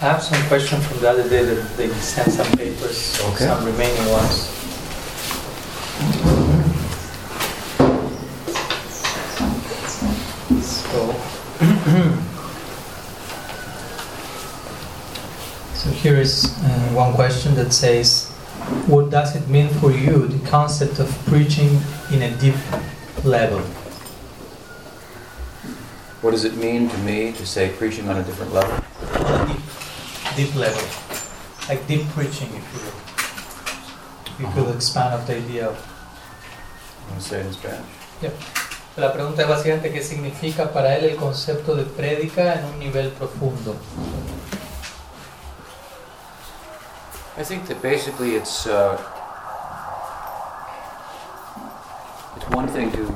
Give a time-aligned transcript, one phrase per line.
[0.00, 3.46] I have some questions from the other day that they sent some papers, Okay.
[3.46, 4.46] some remaining ones.
[10.60, 11.12] So,
[15.74, 18.28] so here is uh, one question that says,
[18.86, 21.80] what does it mean for you, the concept of preaching
[22.12, 22.56] in a deep
[23.24, 23.60] level?
[26.20, 28.84] What does it mean to me to say preaching on a different level?
[30.38, 30.88] On deep, level,
[31.68, 32.94] like deep preaching, if you will.
[34.26, 35.76] If you could expand of the idea of.
[35.76, 37.86] You want to say it in Spanish?
[38.96, 43.10] La pregunta es básicamente qué significa para él el concepto de prédica en un nivel
[43.12, 43.76] profundo.
[47.36, 48.98] I think that basically it's uh,
[52.36, 53.06] it's one thing to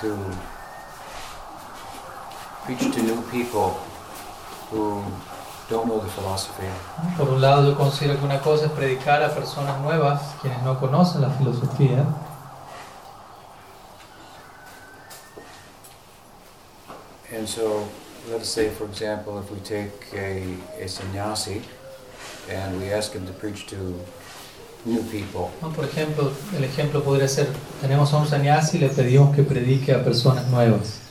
[0.00, 0.16] to
[2.64, 3.74] preach to new people
[4.70, 5.04] who
[5.68, 6.66] don't know the philosophy,
[7.16, 10.78] Por un lado, yo considero que una cosa es predicar a personas nuevas, quienes no
[10.78, 12.04] conocen la filosofía,
[17.36, 17.86] and so
[18.30, 21.62] let's say, for example, if we take a, a sannyasi
[22.50, 23.76] and we ask him to preach to
[24.86, 25.70] new people, ¿no?
[25.70, 27.48] Por ejemplo, el ejemplo podría ser,
[27.80, 31.08] tenemos a un sannyasi y le pedimos que predique a personas nuevas.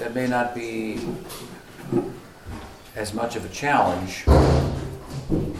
[0.00, 0.98] that may not be
[3.00, 4.24] as much of a challenge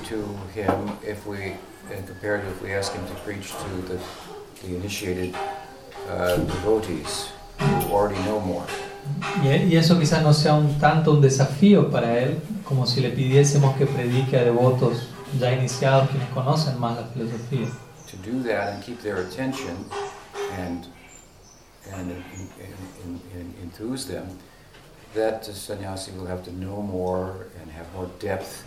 [0.05, 0.19] to
[0.52, 1.56] him if we,
[1.91, 3.98] and compared to if we ask him to preach to the,
[4.62, 5.34] the initiated
[6.10, 8.66] uh, devotees who already know more.
[9.42, 13.75] Y eso quizás no sea un tanto un desafío para él, como si le pidiésemos
[13.78, 17.69] que predique a devotos ya iniciados quienes conocen más la filosofía.
[18.10, 19.77] To do that and keep their attention
[20.58, 20.86] and,
[21.94, 22.10] and, and,
[23.04, 24.27] and, and enthuse them,
[25.14, 28.64] that the sannyasi will have to know more and have more depth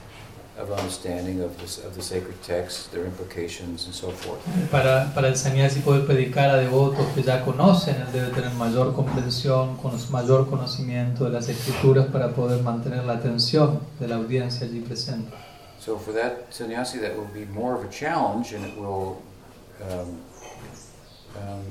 [0.60, 4.40] of understanding of, this, of the sacred texts, their implications, and so forth.
[4.70, 8.94] Para, para el sannyasi poder predicar a devotos que ya conocen, él debe tener mayor
[8.94, 14.68] comprensión, cono- mayor conocimiento de las escrituras para poder mantener la atención de la audiencia
[14.68, 15.32] allí presente.
[15.80, 19.24] So for that sannyasi, that will be more of a challenge, and it will,
[19.90, 20.22] um,
[21.36, 21.66] um,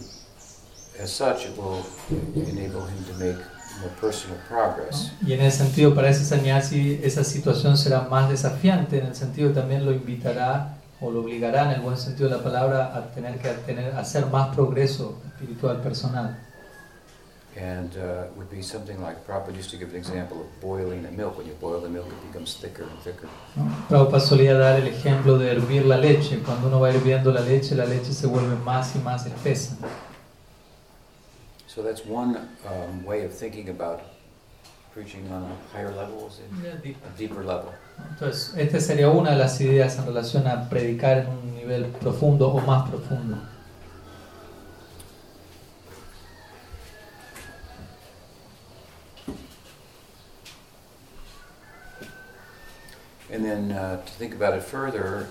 [0.99, 1.87] as such, it will
[2.35, 3.62] enable him to make more personal progress.
[5.27, 9.49] Y en ese sentido, para ese sannyasi, esa situación será más desafiante, en el sentido
[9.49, 13.11] que también lo invitará o lo obligará, en el buen sentido de la palabra, a
[13.13, 16.37] tener que tener, hacer más progreso espiritual personal.
[17.55, 21.11] And uh, would be something like Prabhupada used to give an example of boiling the
[21.11, 21.37] milk.
[21.37, 23.29] When you boil the milk, it becomes thicker and thicker.
[23.91, 26.39] Prabhupada solía dar el ejemplo de hervir la leche.
[26.47, 29.77] Cuando uno va hirviendo la leche, la leche se vuelve más y más espesa.
[31.75, 32.37] So that's one
[32.69, 34.03] um, way of thinking about
[34.93, 36.39] preaching on a higher level, is
[36.85, 36.97] it?
[37.03, 37.73] a deeper level.
[38.11, 42.49] Entonces, esta sería una de las ideas en relación a predicar en un nivel profundo
[42.49, 43.39] o más profundo.
[53.33, 55.31] And then uh, to think about it further,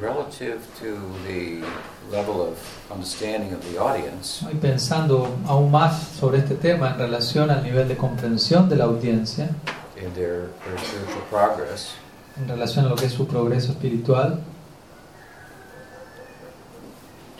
[0.00, 1.62] relative to the
[2.10, 2.58] level of
[2.90, 4.50] understanding of the audience, ¿no?
[4.50, 8.84] Y pensando aún más sobre este tema en relación al nivel de comprensión de la
[8.84, 9.50] audiencia,
[9.96, 11.94] in their, their spiritual progress,
[12.36, 14.40] en relación a lo que es su progreso espiritual,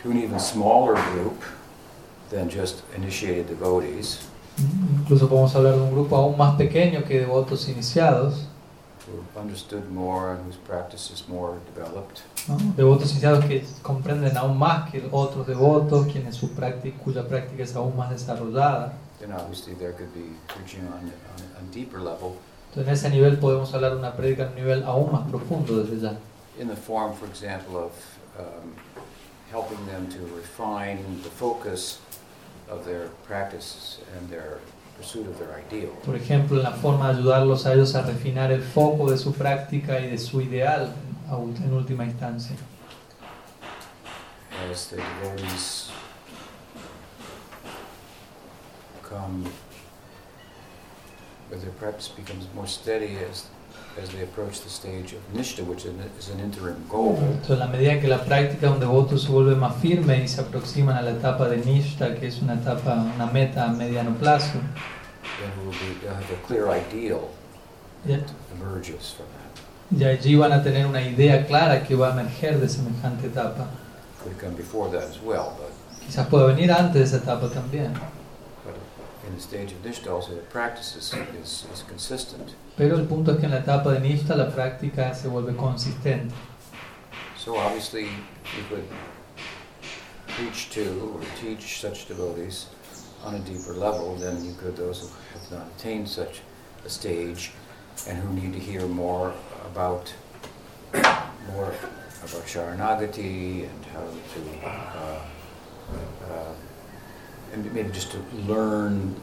[0.03, 1.43] to an even smaller group
[2.31, 4.21] than just initiated devotees,
[5.01, 8.47] incluso podemos hablar de un grupo aún más pequeño que devotos iniciados,
[9.07, 12.57] who've understood more and whose practice is more developed, ¿no?
[12.77, 17.75] devotos iniciados que comprenden aún más que otros devotos, quienes su práctica, cuya práctica es
[17.77, 18.93] aún más desarrollada.
[19.21, 22.37] then obviously there could be preaching on, on a deeper level
[22.71, 25.83] Entonces, en ese nivel podemos hablar de una prédica en un nivel aún más profundo
[25.83, 26.17] desde ya.
[26.59, 27.93] in the form, for example, of
[28.39, 28.75] um,
[29.51, 31.99] helping them to refine the focus
[32.69, 34.59] of their practice and their
[34.97, 35.93] pursuit of their ideal.
[36.05, 39.33] Por ejemplo, en la forma de ayudarlos a ellos a refinar el foco de su
[39.33, 40.95] práctica y de su ideal
[41.31, 42.57] en última instancia.
[44.71, 45.91] As the devotees
[51.65, 53.47] their practice becomes more steady as,
[54.03, 58.01] as they approach the stage of nishta, which is an- interim goal, Entonces, a medida
[58.01, 61.11] que la práctica de un devoto se vuelve más firme y se aproximan a la
[61.13, 64.59] etapa de Nishta, que es una etapa, una meta a mediano plazo,
[65.41, 67.29] then we will be, they'll have a clear ideal
[68.07, 68.25] that
[68.61, 69.97] emerges from that.
[69.97, 73.69] y allí van a tener una idea clara que va a emerger de semejante etapa.
[74.23, 75.71] Could come before that as well, but,
[76.07, 77.93] Quizás pueda venir antes de esa etapa también.
[79.27, 82.55] In the stage of Nishta also the practice is, is, is consistent.
[82.77, 86.33] Pero el punto es que en la etapa de la práctica se vuelve consistente.
[87.37, 88.85] So obviously you could
[90.29, 92.67] preach to or teach such devotees
[93.23, 96.41] on a deeper level than you could those who have not attained such
[96.85, 97.53] a stage
[98.09, 99.33] and who need to hear more
[99.67, 100.13] about
[100.93, 101.73] more
[102.23, 105.21] about Sharanagati and how to uh,
[106.31, 106.53] uh,
[107.55, 108.19] and maybe just to
[108.49, 109.15] learn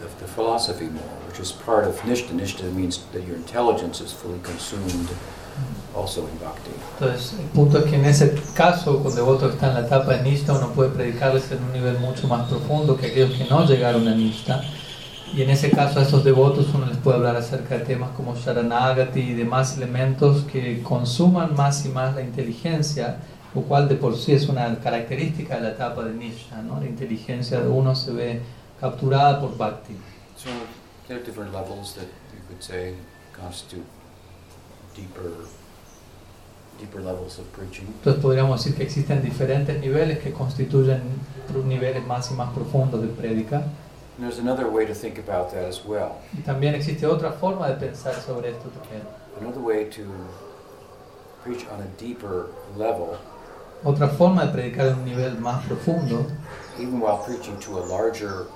[0.00, 2.32] the, the philosophy more, which is part of Nishta.
[2.32, 5.08] Nishta means that your intelligence is fully consumed
[5.94, 6.70] also in bhakti.
[6.98, 10.16] Entonces, el punto es que en ese caso, con devotos que están en la etapa
[10.16, 13.64] de Nishta, uno puede predicarles en un nivel mucho más profundo que aquellos que no
[13.66, 14.62] llegaron a Nishta.
[15.32, 18.34] Y en ese caso a esos devotos uno les puede hablar acerca de temas como
[18.34, 23.20] Sharanagati y demás elementos que consuman más y más la inteligencia,
[23.54, 26.80] lo cual de por sí es una característica de la etapa de Nishta, ¿no?
[26.80, 28.40] La inteligencia de uno se ve
[28.80, 29.96] capturada por Bhakti.
[30.36, 30.48] So
[31.06, 32.94] there are different levels that you could say
[33.32, 33.84] constitute
[34.94, 35.32] deeper,
[36.78, 37.86] deeper levels of preaching.
[37.88, 41.02] Entonces podríamos decir que existen diferentes niveles que constituyen
[41.66, 43.64] niveles más y más profundos de prédica.
[44.18, 46.20] There's another way to think about that as well.
[46.36, 49.02] Y también existe otra forma de pensar sobre esto también.
[49.40, 50.02] Another way to
[51.42, 53.16] preach on a deeper level,
[53.82, 56.26] Otra forma de predicar en un nivel más profundo,
[56.78, 58.46] even while preaching to a larger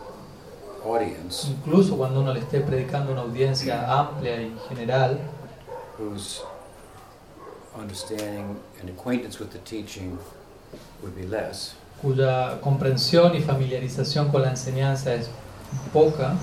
[0.84, 5.18] audience incluso cuando uno le esté predicando a una audiencia amplia y general,
[5.98, 6.42] whose
[7.74, 10.18] understanding and acquaintance with the teaching
[11.02, 15.30] would be less, cuya comprensión y familiarización con la enseñanza es
[15.92, 16.34] poca,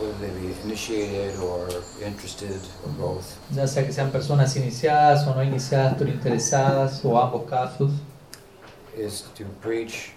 [0.00, 1.68] whether they be initiated or
[2.04, 7.20] interested or both, ya sea que sean personas iniciadas o no iniciadas pero interesadas o
[7.20, 7.92] ambos casos,
[8.96, 10.12] is to preach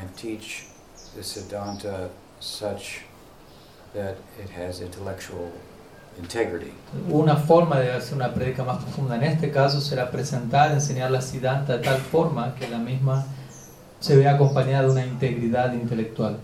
[0.00, 0.66] and teach
[1.14, 2.08] the Siddhanta
[2.40, 3.02] such
[3.94, 5.52] that it has intellectual
[6.18, 6.72] integrity.
[7.10, 11.20] Una forma de hacer una prédica más profunda en este caso será presentar, enseñar la
[11.20, 13.24] Siddhanta de tal forma que la misma
[14.00, 16.38] se vea acompañada de una integridad intelectual.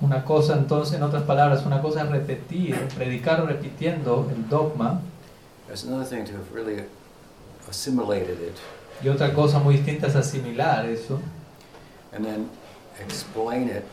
[0.00, 5.00] Una cosa entonces, en otras palabras, una cosa es repetir, predicar repitiendo el dogma.
[5.66, 6.84] There's another thing to have really
[7.68, 8.56] assimilated it.
[9.02, 11.20] Y otra cosa muy distinta es asimilar eso.
[12.12, 12.48] And then
[13.00, 13.84] explain it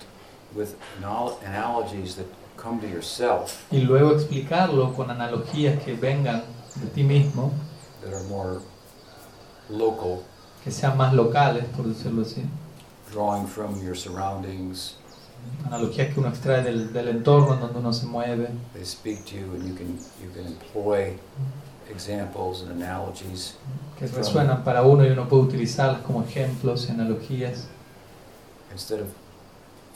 [0.54, 2.28] with anal- analogies that
[2.58, 3.66] come to yourself.
[3.72, 6.44] Y luego explicarlo con analogías que vengan
[6.76, 7.52] de ti mismo,
[8.04, 8.60] that are more
[9.70, 10.24] local,
[10.64, 12.44] que sean más locales, por decirlo así.
[13.12, 14.96] drawing from your surroundings.
[15.66, 18.50] Analogías que uno extrae del, del entorno en donde uno se mueve.
[18.74, 21.18] They speak to you, and you can you can employ
[21.90, 23.56] examples and analogies
[23.98, 27.68] que resuenan para uno y uno puede utilizarlas como ejemplos y analogías
[28.72, 29.14] instead of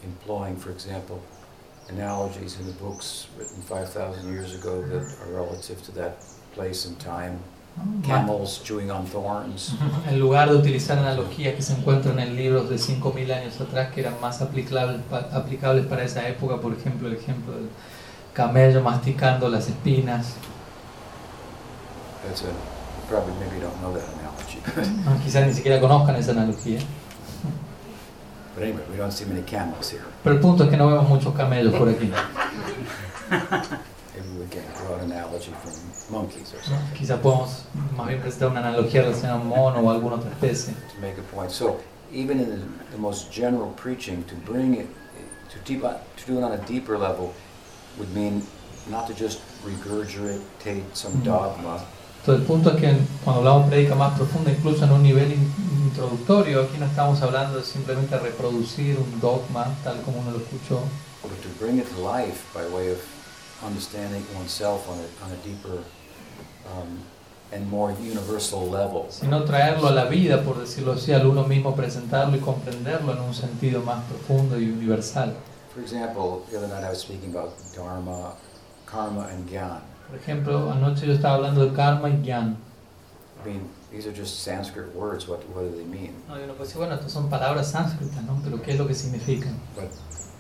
[0.04, 1.22] employing, for example,
[1.90, 6.18] analogies in the books written 5,000 years ago that are relative to that
[6.54, 7.40] place and time.
[8.06, 9.76] Camels chewing on thorns.
[10.10, 14.02] en lugar de utilizar analogías que se encuentran en libros de 5.000 años atrás que
[14.02, 17.70] eran más aplicables, aplicables para esa época, por ejemplo el ejemplo del
[18.34, 20.36] camello masticando las espinas,
[22.26, 22.46] That's a
[23.08, 24.60] probably maybe you don't know that analogy.
[25.06, 25.20] ¿no?
[25.24, 26.80] quizás ni siquiera conozcan esa analogía,
[28.56, 30.04] but anyway, we don't see many camels here.
[30.24, 32.10] pero el punto es que no vemos muchos camellos por aquí.
[34.16, 34.46] Maybe we
[34.78, 35.74] draw an analogy from
[36.10, 37.64] monkeys or something Quizás podemos
[37.98, 40.74] más bien presentar una analogía relacionada a un mono o alguna otra especie.
[40.74, 41.52] to make a point.
[41.52, 41.78] So
[42.14, 44.88] even in the, the most general preaching, to bring it
[45.52, 47.34] to deep to do it on a deeper level
[47.98, 48.42] would mean
[48.90, 51.24] not to just regurgitate some Mm.
[51.24, 51.80] dogma,
[52.22, 55.32] Entonces el punto es que cuando hablamos de prédica más profunda, incluso en un nivel
[55.32, 55.54] in-
[55.86, 60.80] introductorio, aquí no estamos hablando de simplemente reproducir un dogma tal como uno lo escuchó,
[61.22, 62.98] but to bring it to life by way of
[63.64, 65.84] understanding oneself on a, on a deeper
[66.74, 67.00] um,
[67.52, 69.08] and more universal level.
[69.10, 73.20] sino traerlo a la vida, por decirlo así, al uno mismo presentarlo y comprenderlo en
[73.20, 75.34] un sentido más profundo y universal.
[75.74, 78.34] For example, the other night I was speaking about dharma,
[78.86, 79.82] karma, and gyan.
[80.08, 82.56] Por ejemplo, anoche yo estaba hablando de karma y jnana.
[83.44, 85.28] I mean, these are just Sanskrit words.
[85.28, 86.14] What, what do they mean?
[86.28, 88.40] No, y uno puede decir, bueno, estas son palabras sánscritas, ¿no?
[88.44, 89.56] Pero ¿qué es lo que significan?
[89.76, 89.92] But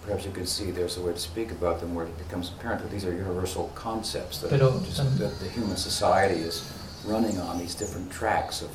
[0.05, 2.81] perhaps you could see there's a way to speak about them where it becomes apparent
[2.81, 6.63] that these are universal concepts that, Pero- just, that the human society is
[7.05, 8.69] running on these different tracks of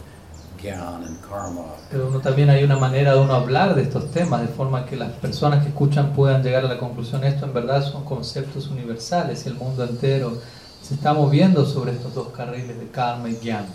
[0.58, 1.76] gyan and karma.
[1.90, 4.96] Pero uno también hay una manera de uno hablar de estos temas, de forma que
[4.96, 9.46] las personas que escuchan puedan llegar a la conclusión, esto en verdad son conceptos universales
[9.46, 10.38] y el mundo entero
[10.82, 13.68] se está moviendo sobre estos dos carriles de karma y jnana.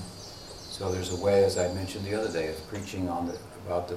[0.70, 3.88] So there's a way, as I mentioned the other day, of preaching on the about
[3.88, 3.96] the,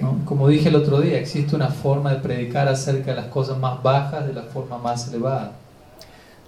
[0.00, 0.18] ¿no?
[0.24, 3.82] Como dije el otro día, existe una forma de predicar acerca de las cosas más
[3.82, 5.52] bajas de la forma más elevada.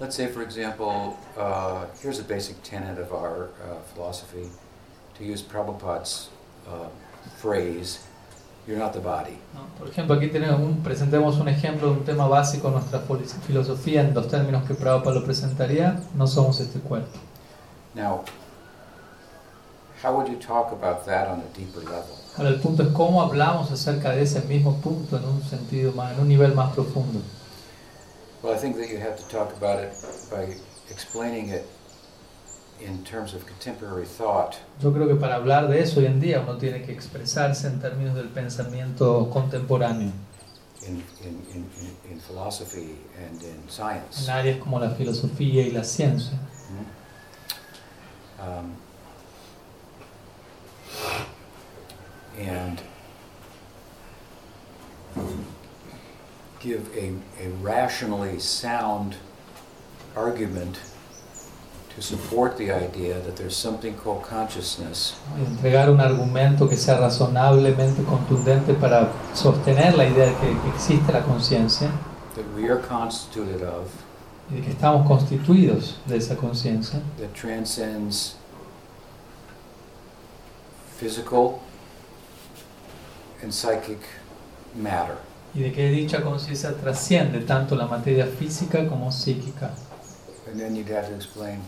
[0.01, 4.49] Let's say, for example, uh, here's a basic tenet of our uh, philosophy,
[5.17, 6.29] to use Prabhupada's
[6.67, 6.89] uh,
[7.41, 8.01] phrase,
[8.67, 9.39] you're not the body.
[9.55, 9.61] ¿no?
[9.79, 13.25] Por ejemplo, aquí tenemos un, presentemos un ejemplo de un tema básico de nuestra filo-
[13.47, 17.19] filosofía en los términos que Prabhupada lo presentaría, no somos este cuerpo.
[17.95, 18.23] Now,
[20.03, 22.19] how would you talk about that on a deeper level?
[22.37, 26.13] Ahora el punto es cómo hablamos acerca de ese mismo punto en un sentido más,
[26.13, 27.21] en un nivel más profundo.
[28.43, 29.93] Well, I think that you have to talk about it
[30.31, 30.57] by
[30.91, 31.65] explaining it
[32.81, 36.41] in terms of contemporary thought Yo creo que para hablar de eso hoy en día
[36.41, 40.11] uno tiene que expresarse en términos del pensamiento contemporáneo,
[40.89, 44.25] in, in, in, in, in philosophy and in science.
[44.25, 46.37] en áreas como la filosofía y la ciencia.
[48.41, 48.75] Um,
[52.39, 52.81] and
[56.61, 59.17] give a, a rationally sound
[60.17, 60.79] argument
[61.95, 65.15] to support the idea that there's something called consciousness.
[65.37, 71.23] Entregar un argumento que sea razonablemente contundente para sostener la idea de que existe la
[71.23, 71.91] conciencia.
[72.35, 73.91] That we are constituted of.
[74.51, 77.03] Y de que estamos constituidos de esa conciencia.
[77.19, 78.37] That transcends
[81.03, 81.61] physical
[83.43, 83.99] and psychic
[84.75, 85.19] matter.
[85.55, 89.71] y de que dicha conciencia trasciende tanto la materia física como psíquica.
[90.51, 91.61] And then you'd have to explain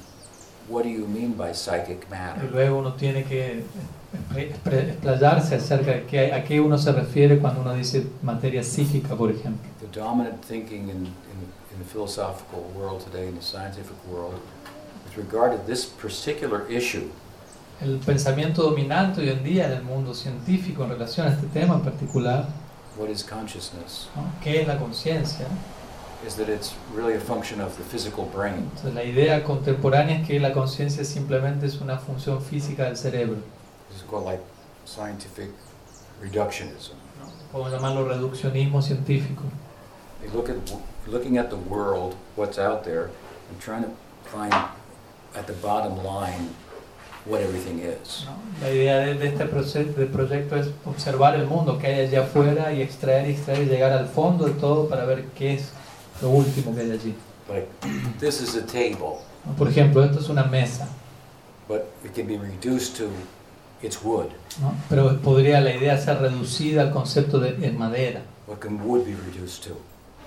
[0.69, 2.45] what do you mean by psychic matter.
[2.45, 3.65] Y luego uno tiene que
[4.37, 9.31] explayarse acerca de qué, a qué uno se refiere cuando uno dice materia psíquica, por
[9.31, 9.69] ejemplo.
[9.81, 11.07] The dominant thinking in, in,
[11.73, 14.41] in the philosophical world today, in the scientific world,
[15.05, 17.11] with regard to this particular issue,
[17.81, 21.75] El pensamiento dominante hoy en día en el mundo científico en relación a este tema
[21.75, 22.47] en particular,
[22.97, 24.31] what is consciousness, ¿no?
[24.43, 25.47] ¿qué es la conciencia?
[26.27, 28.71] is that it's really a function of the physical brain.
[28.75, 33.37] Entonces, la idea contemporánea es que la conciencia simplemente es una función física del cerebro.
[33.89, 34.41] This is called like
[34.87, 35.51] scientific
[36.21, 36.95] reductionism.
[37.21, 37.29] ¿no?
[37.53, 39.43] Podemos llamarlo reduccionismo científico.
[40.21, 40.57] They look at
[41.07, 43.11] looking at the world, what's out there,
[43.51, 43.91] and trying to
[44.25, 44.53] find
[45.35, 46.55] at the bottom line
[47.27, 48.27] what everything is.
[48.63, 52.23] La idea de, de este proce- de proyecto es observar el mundo que hay allá
[52.23, 55.71] afuera y extraer y extraer y llegar al fondo de todo para ver qué es
[56.23, 57.15] lo último que hay allí.
[57.49, 57.69] Like
[58.21, 59.19] this is a table.
[59.59, 60.89] Por ejemplo, esto es una mesa,
[61.69, 63.05] but it can be reduced to
[63.83, 64.29] it's wood.
[64.61, 64.73] ¿no?
[64.89, 68.23] pero podría la idea ser reducida al concepto de madera.
[68.47, 69.77] What can wood be reduced to?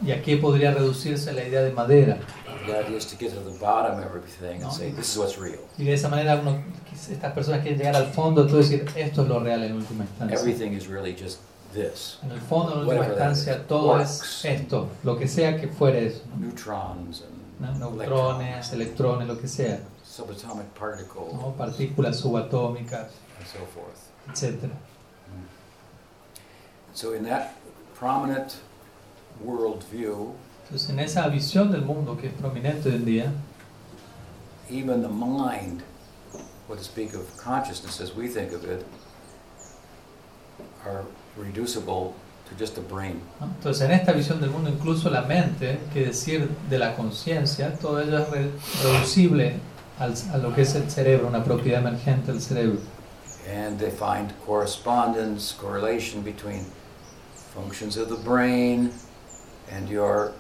[0.06, 2.18] ¿Y a qué podría reducirse la idea de madera?
[2.66, 4.66] The idea is to get to the bottom of everything No.
[4.68, 5.60] and say this is what's real.
[5.78, 6.62] Y de esa manera uno,
[6.94, 10.38] estas personas quieren llegar al fondo y decir, esto es lo real en última instancia.
[10.38, 11.40] Everything is really just
[11.74, 12.20] this.
[12.24, 14.46] En el fondo, en última instancia, todo Quarks.
[14.46, 16.22] es esto, lo que sea que fuere eso.
[16.30, 16.46] ¿no?
[16.46, 17.24] Neutrons
[17.60, 17.90] ¿no?
[17.92, 21.54] Neutrones, electrones, lo que sea, subatomic particles ¿no?
[21.58, 23.08] partículas subatómicas,
[23.40, 24.10] and so forth.
[24.30, 24.70] etc.
[26.94, 27.56] So in that
[27.96, 28.58] prominent
[29.44, 33.32] world view, Entonces, en esa visión del mundo que es prominente hoy en día,
[34.70, 35.82] even the mind,
[36.68, 38.86] what to speak of consciousness as we think of it,
[40.86, 41.06] are
[41.38, 42.14] reducible
[42.50, 43.22] to just a brain.
[43.40, 43.48] ¿no?
[43.48, 48.00] entonces en esta visión del mundo incluso la mente, que decir de la conciencia, todo
[48.02, 48.52] ello es re-
[48.84, 49.60] reducible
[50.00, 52.80] al- a lo que es el cerebro, una propiedad emergente del cerebro.
[53.50, 56.66] And they find correspondence, correlation between
[57.54, 58.92] functions of the brain
[59.72, 60.34] and your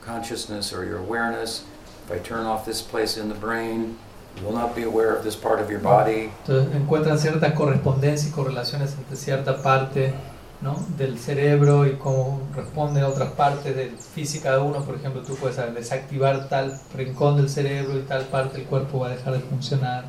[0.00, 1.64] consciousness or your awareness.
[2.04, 3.98] If I turn off this place in the brain,
[4.36, 6.30] you will not be aware of this part of your body.
[6.46, 10.14] Entonces encuentran ciertas correspondencias y correlaciones entre cierta parte
[10.60, 10.76] ¿no?
[10.96, 14.84] del cerebro y cómo responden a otras partes de física de uno.
[14.84, 19.08] Por ejemplo, tú puedes desactivar tal rincón del cerebro y tal parte del cuerpo va
[19.08, 20.04] a dejar de funcionar.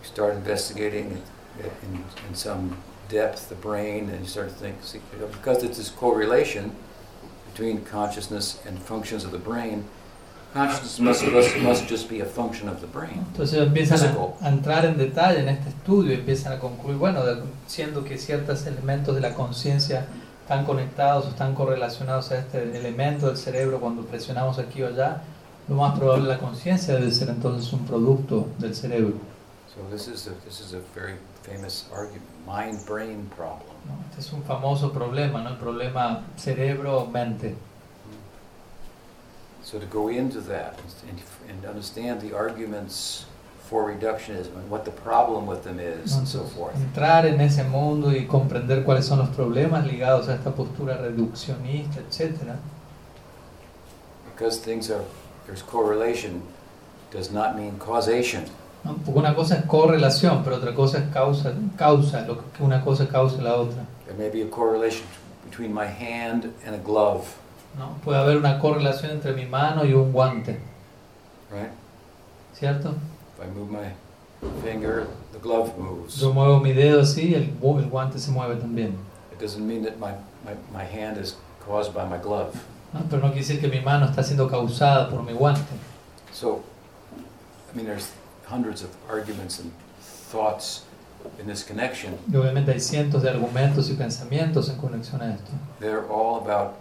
[0.00, 1.20] You start investigating
[1.58, 2.76] in, in some
[3.08, 4.76] depth the brain, and you start to think,
[5.32, 6.72] because it's this correlation
[7.58, 9.84] between consciousness and functions of the brain,
[10.54, 13.24] consciousness must, must, must just be a function of the brain.
[13.32, 13.98] Entonces empiezan
[14.40, 18.04] a, a entrar en detalle en este estudio y empiezan a concluir, bueno, de- siendo
[18.04, 20.06] que ciertos elementos de la conciencia
[20.42, 25.22] están conectados o están correlacionados a este elemento del cerebro cuando presionamos aquí o allá,
[25.68, 29.14] lo más probable la conciencia debe ser entonces un producto del cerebro.
[29.74, 33.76] So this is a, this is a very famous argument, mind-brain problem.
[33.86, 33.94] ¿no?
[34.10, 35.50] Este es un famoso problema, ¿no?
[35.50, 37.54] el problema cerebro-mente.
[39.62, 41.20] So to go into that and,
[41.50, 43.26] and understand the arguments
[43.68, 46.74] for reductionism and what the problem with them is and so forth.
[46.74, 52.00] Entrar en ese mundo y comprender cuáles son los problemas ligados a esta postura reduccionista,
[52.00, 52.58] etcétera.
[54.24, 55.04] Because things are
[55.46, 56.42] there's correlation
[57.10, 58.46] does not mean causation.
[58.88, 58.96] ¿No?
[59.04, 63.06] Porque una cosa es correlación, pero otra cosa es causa, causa, lo que una cosa
[63.08, 63.84] causa la otra.
[64.06, 65.06] There may be a correlation
[65.44, 67.24] between my hand and a glove,
[67.78, 67.96] ¿no?
[68.04, 70.58] Puede haber una correlación entre mi mano y un guante,
[71.50, 71.70] right?
[72.54, 72.94] ¿cierto?
[73.36, 73.92] If I move my
[74.62, 76.16] finger, the glove moves.
[76.16, 78.94] Yo muevo mi dedo así, el, gu- el guante se mueve también.
[79.32, 80.12] It doesn't mean that my,
[80.44, 82.52] my, my hand is caused by my glove.
[82.92, 83.00] ¿no?
[83.10, 85.62] Pero no quiere decir que mi mano está siendo causada por mi guante.
[86.32, 86.62] So,
[87.72, 88.08] I mean, there's
[88.48, 90.84] hundreds of arguments and thoughts
[91.38, 92.18] in this connection.
[92.30, 95.52] Y obviamente hay cientos de argumentos y pensamientos en conexión a esto.
[95.80, 96.76] They're all about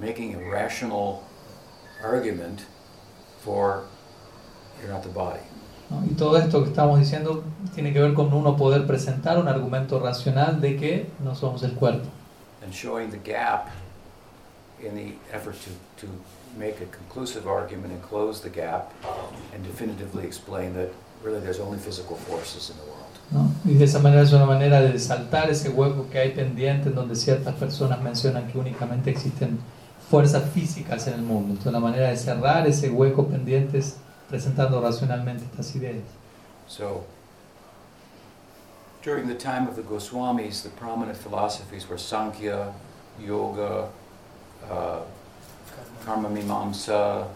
[0.00, 1.22] making a rational
[2.02, 2.66] argument
[3.40, 3.84] for
[4.80, 5.40] you're not the body.
[5.90, 6.02] ¿no?
[6.04, 10.00] Y todo esto que estamos diciendo tiene que ver con uno poder presentar un argumento
[10.00, 12.08] racional de que no somos el cuerpo.
[12.62, 13.68] And showing the gap
[14.80, 16.12] in the effort to, to
[16.56, 18.92] make a conclusive argument and close the gap
[19.54, 20.90] and definitively explain that
[21.22, 22.96] really there's only physical forces in the world.
[23.30, 23.50] ¿no?
[23.64, 26.94] Y de esa manera es una manera de saltar ese hueco que hay pendiente en
[26.94, 29.58] donde ciertas personas mencionan que únicamente existen
[30.10, 31.50] fuerzas físicas en el mundo.
[31.50, 33.96] Entonces la manera de cerrar ese hueco pendiente es
[34.28, 36.04] presentando racionalmente estas ideas.
[36.68, 37.04] So,
[39.02, 42.72] during the time of the Goswamis, the prominent philosophies were Sankhya,
[43.20, 43.88] Yoga,
[44.68, 45.00] uh,
[46.06, 47.26] Karma Mimamsa,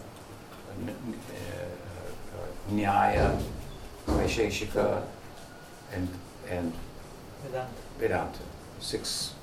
[2.73, 3.37] Nyaya,
[4.07, 5.03] Vaisheshika,
[5.93, 6.09] and,
[6.49, 6.73] and
[7.99, 8.39] Vedanta.
[8.81, 9.35] Six,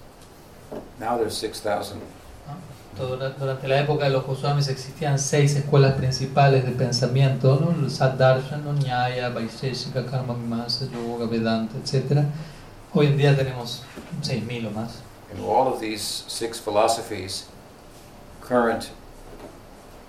[1.00, 2.02] now there's 6,000.
[2.98, 7.70] Dura- Durante la época de los Goswamis existían seis escuelas principales de pensamiento, ¿no?
[7.72, 8.74] El Saddarshan, ¿no?
[8.74, 12.24] Nyaya, Vaisheshika, Karma Mimamsa, Yoga, Vedanta, etc.
[12.94, 13.84] Hoy en día tenemos
[14.24, 15.02] 6.000 o más.
[15.36, 17.48] In all of these six philosophies,
[18.42, 18.90] current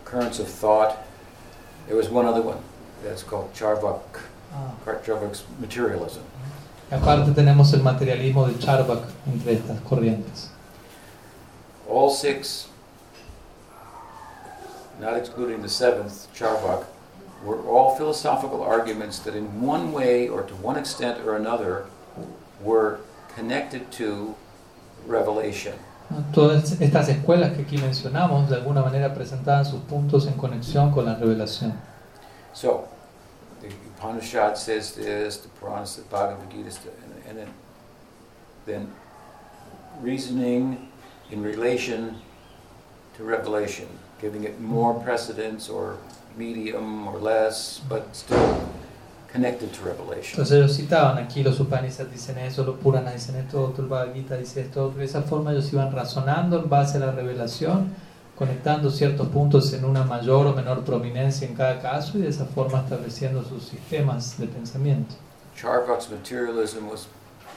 [0.09, 0.97] currents of thought,
[1.87, 2.59] there was one other one
[3.05, 4.01] that's called Charvak,
[4.53, 4.73] ah.
[5.05, 6.23] Charvak's materialism.
[6.91, 10.49] Y aparte tenemos el materialismo de Charvak entre estas corrientes.
[11.87, 12.69] All six,
[14.99, 16.87] not excluding the seventh, Charvak,
[17.45, 21.87] were all philosophical arguments that in one way or to one extent or another
[22.63, 23.01] were
[23.35, 24.35] connected to
[25.07, 25.79] revelation.
[26.33, 31.05] Todas estas escuelas que aquí mencionamos de alguna manera presentaban sus puntos en conexión con
[31.05, 31.75] la revelación.
[32.55, 32.89] So,
[33.61, 36.91] the Upanishad says this, the Puranas, the Bhagavad Gita,
[37.29, 37.49] and, and
[38.65, 38.89] then
[40.01, 40.89] reasoning
[41.31, 42.17] in relation
[43.17, 43.87] to revelation,
[44.21, 45.99] giving it more precedence or
[46.37, 48.68] medium or less, but still
[49.33, 50.33] connected to revelation.
[50.33, 54.15] Entonces ellos citaban aquí, los Upanishads dicen eso, los Puranas dicen esto, otro, el Bhagavad
[54.15, 54.99] Gita dice esto, otro.
[54.99, 57.95] De esa forma ellos iban razonando en base a la revelación,
[58.37, 62.47] conectando ciertos puntos en una mayor o menor prominencia en cada caso y de esa
[62.47, 65.15] forma estableciendo sus sistemas de pensamiento.
[65.57, 67.09] Charvak's materialism was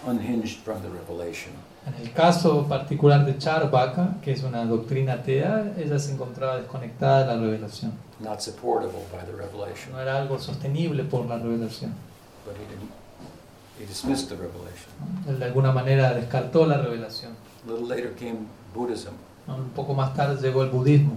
[0.08, 1.54] unhinged from the revelation.
[1.88, 7.22] En el caso particular de Charvaka, que es una doctrina atea, ella se encontraba desconectada
[7.22, 7.92] de la revelación.
[8.20, 9.92] not supportable by the revelation.
[9.94, 11.92] No era algo sostenible por la revelación.
[12.46, 12.92] But he didn't.
[13.80, 14.92] He dismissed the revelation.
[15.28, 17.32] Él de alguna manera descartó la revelación.
[17.66, 19.14] A little later came Buddhism.
[19.48, 21.14] Un poco más tarde llegó el budismo,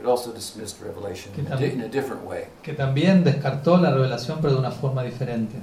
[0.00, 2.44] It also dismissed revelation in a, di- in a different way.
[2.62, 5.56] que también descartó la revelación pero de una forma diferente.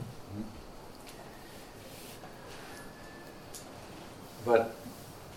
[4.45, 4.75] But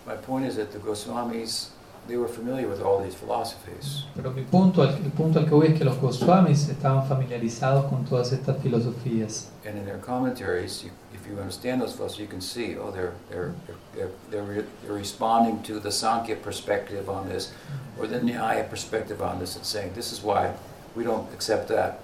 [0.07, 1.69] my point is that the Goswamis,
[2.09, 4.05] they were familiar with all these philosophies.
[4.14, 7.88] Pero mi punto, al- el punto al que voy es que los Goswamis estaban familiarizados
[7.88, 9.47] con todas estas filosofías.
[9.64, 13.14] And in their commentaries, you, if you understand those philosophies, you can see, oh, they're,
[13.31, 13.55] they're,
[13.95, 17.53] they're, they're, re- they're responding to the Sankhya perspective on this,
[17.99, 20.53] or the Nyaya perspective on this, and saying, this is why
[20.95, 22.01] we don't accept that,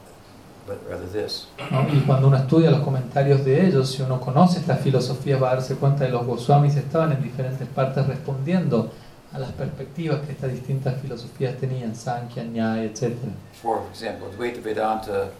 [0.66, 1.48] but rather this.
[1.70, 1.86] ¿no?
[1.92, 5.54] Y cuando uno estudia los comentarios de ellos, si uno conoce estas filosofías, va a
[5.54, 8.90] darse cuenta de los Goswamis estaban en diferentes partes respondiendo
[9.32, 13.14] a las perspectivas que estas distintas filosofías tenían, Sankhya, Nyaya, etc.
[13.62, 15.30] For example, Advaita Vedanta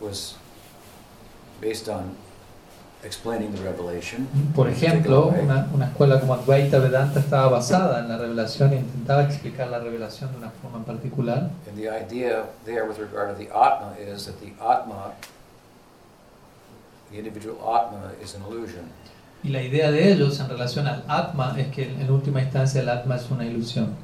[0.00, 0.36] was
[1.60, 2.25] based on.
[4.54, 9.24] Por ejemplo, una, una escuela como Advaita Vedanta estaba basada en la revelación e intentaba
[9.24, 11.50] explicar la revelación de una forma en particular.
[11.68, 15.12] And the idea there with regard to the Atma is that the Atma,
[17.10, 18.90] the individual Atma, is an illusion.
[19.42, 22.88] Y la idea de ellos en relación al Atma es que en última instancia el
[22.88, 23.94] Atma es una ilusión.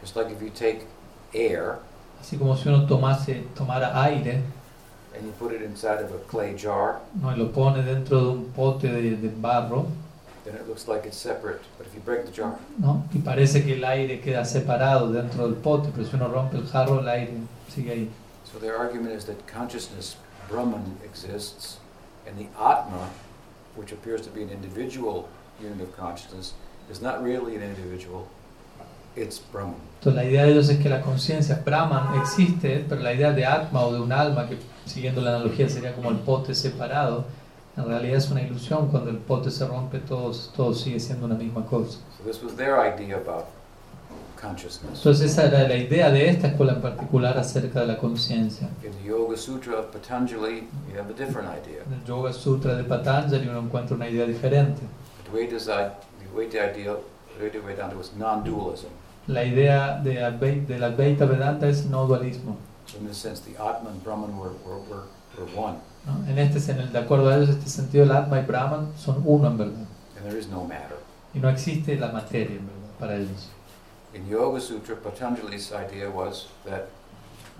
[0.00, 0.86] Just like if you take
[1.34, 1.76] air
[2.20, 4.42] Así como si uno tomase, tomara aire
[5.14, 7.30] and you put it inside of a clay jar, ¿no?
[7.30, 9.86] y lo pone dentro de un pote de, de barro,
[10.44, 11.60] then it looks like it's separate.
[11.76, 13.04] But if you break the jar, ¿no?
[13.12, 16.66] y parece que el aire queda separado dentro del pote, pero si uno rompe el
[16.66, 17.32] jarro, el aire
[17.68, 18.08] sigue ahí.
[18.50, 20.16] so their argument is that consciousness,
[20.48, 21.78] Brahman, exists,
[22.26, 23.10] and the Atma,
[23.76, 25.28] which appears to be an individual
[25.60, 26.54] unit of consciousness,
[26.90, 28.28] is not really an individual,
[29.16, 29.80] it's Brahman.
[30.00, 33.44] Entonces la idea de ellos es que la conciencia, Brahman, existe, pero la idea de
[33.44, 34.56] Atma o de un alma, que
[34.88, 37.24] siguiendo la analogía sería como el pote separado,
[37.76, 38.88] en realidad es una ilusión.
[38.88, 41.98] Cuando el pote se rompe, todo, todo sigue siendo una misma cosa.
[42.16, 43.44] So this was their idea about
[44.40, 44.98] consciousness.
[44.98, 48.68] Entonces esa era la idea de esta escuela en particular acerca de la conciencia.
[48.84, 51.82] In the Yoga Sutra of Patanjali, you have a different idea.
[51.86, 54.82] En el Yoga Sutra de Patanjali uno encuentra una idea diferente.
[55.28, 56.96] Advaita Advaita.
[59.28, 62.56] La idea de Advai- del Advaita Vedanta es no dualismo.
[62.96, 65.04] In this sense, the Atman and Brahman were, were, were,
[65.36, 66.24] were one, ¿no?
[66.30, 69.22] En este, en el, de acuerdo a ellos, este sentido, el Atma y Brahman son
[69.26, 69.86] uno en verdad.
[70.16, 70.96] and there is no matter.
[71.34, 73.48] Y no existe la materia en verdad para ellos.
[74.14, 76.86] In Yoga Sutra, Patanjali's idea was that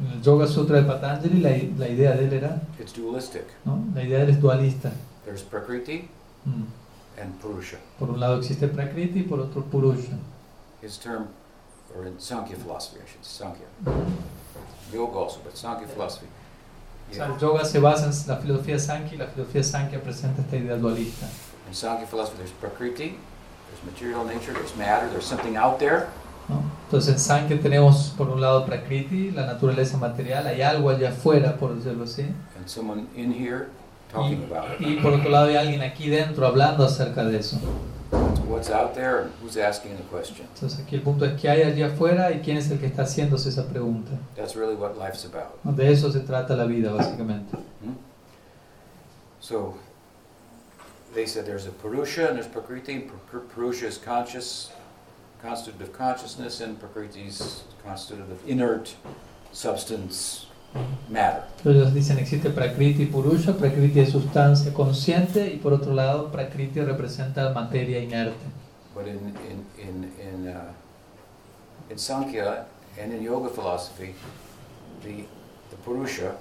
[0.01, 3.45] En el Yoga Sutra de Patanjali la, la idea de él era, it's dualistic.
[3.65, 3.85] ¿no?
[3.95, 4.91] la idea de él es dualista.
[5.25, 6.09] There's Prakriti
[6.47, 6.65] Mm.
[7.21, 7.77] and Purusha.
[7.99, 10.17] Por un lado existe Prakriti y por otro Purusha.
[10.81, 11.27] His term,
[11.97, 13.67] or in Sankhya philosophy, I should say, Sankhya.
[14.93, 16.27] Yoga also, but Sankhya philosophy.
[17.11, 17.35] O sea, Yeah.
[17.35, 20.77] el yoga se basa en la filosofía Sankhya y la filosofía Sankhya presenta esta idea
[20.77, 21.27] dualista.
[21.69, 23.17] In Sankhya philosophy, there's Prakriti,
[23.69, 26.07] there's material nature, there's matter, there's something out there,
[26.49, 26.63] ¿no?
[26.87, 31.57] Entonces en Sankhya tenemos por un lado Prakriti, la naturaleza material, hay algo allá afuera,
[31.57, 32.23] por decirlo así.
[32.23, 33.69] and someone in here
[34.13, 34.87] talking about it.
[34.87, 37.59] Y por otro lado hay alguien aquí dentro hablando acerca de eso.
[38.49, 40.47] What's- out there and who's asking the question?
[40.55, 43.03] Entonces aquí el punto es que hay allá afuera y quién es el que está
[43.03, 44.13] haciéndose esa pregunta.
[44.37, 45.59] That's really what life's about.
[45.65, 47.57] De eso se trata la vida básicamente.
[47.83, 47.95] Hmm?
[49.41, 49.75] So
[51.15, 53.01] they said there's a Purusha and there's Prakriti.
[53.01, 54.71] Pur- Pur- Purusha is conscious,
[55.43, 58.95] constituted of consciousness, and Prakriti is constituted of inert
[59.53, 60.47] substance,
[61.11, 61.45] matter.
[61.59, 66.81] Entonces dicen existe Prakriti y Purusha, Prakriti es sustancia consciente y por otro lado Prakriti
[66.81, 68.47] representa materia inerte.
[68.95, 70.73] But in, in, in, in, uh,
[71.91, 72.67] in Sankhya
[73.01, 74.15] and in yoga philosophy,
[75.03, 75.25] the,
[75.71, 76.37] the Purusha,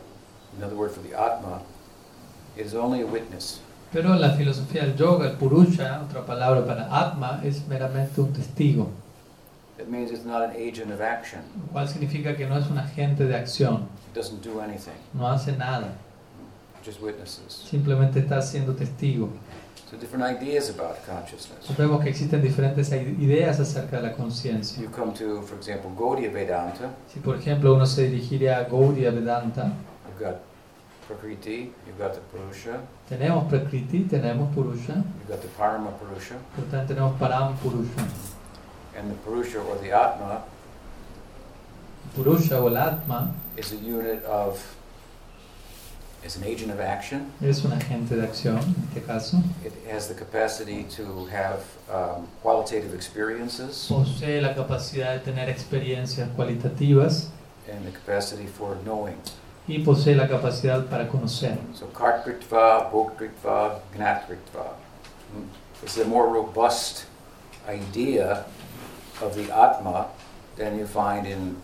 [0.58, 1.62] another word for the Atma,
[2.56, 3.62] is only a witness.
[3.92, 8.34] Pero en la filosofía del yoga, el Purusha, otra palabra para Atma, es meramente un
[8.34, 8.90] testigo,
[9.80, 11.42] It means it's not an agent of action.
[11.72, 15.52] cual significa que no es un agente de acción, It doesn't do anything, no hace
[15.56, 15.94] nada,
[16.84, 17.64] just witnesses.
[17.70, 19.30] simplemente está siendo testigo.
[19.90, 21.66] So different ideas about consciousness.
[21.78, 24.82] Vemos que existen diferentes ideas acerca de la conciencia.
[24.82, 29.12] You come to, for example, Gaudiya Vedanta, Si por ejemplo uno se dirigiría a Gaudiya
[29.12, 29.72] Vedanta,
[30.10, 30.40] you've got
[31.08, 36.66] Prakriti, you've got the Purusha, tenemos Prakriti, tenemos Purusha, you've got the Parama Purusha, por
[36.66, 38.04] tanto tenemos Param Purusha.
[38.98, 40.44] And the Purusha or the Atma
[42.16, 44.76] Purusha o el Atma is a unit of,
[46.24, 47.32] is an agent of action.
[47.42, 49.38] es un agente de acción, en este caso.
[49.64, 56.30] It has the capacity to have um, qualitative experiences Posee la capacidad de tener experiencias
[56.36, 57.28] cualitativas
[57.72, 59.18] and the capacity for knowing.
[59.68, 61.58] y posee la capacidad para conocer.
[61.76, 64.74] So kartritva, bhoktritva, gnatritva.
[65.36, 65.84] Mm.
[65.84, 67.06] It's a more robust
[67.68, 68.46] idea
[69.22, 70.08] of the Atma
[70.56, 71.56] than you find in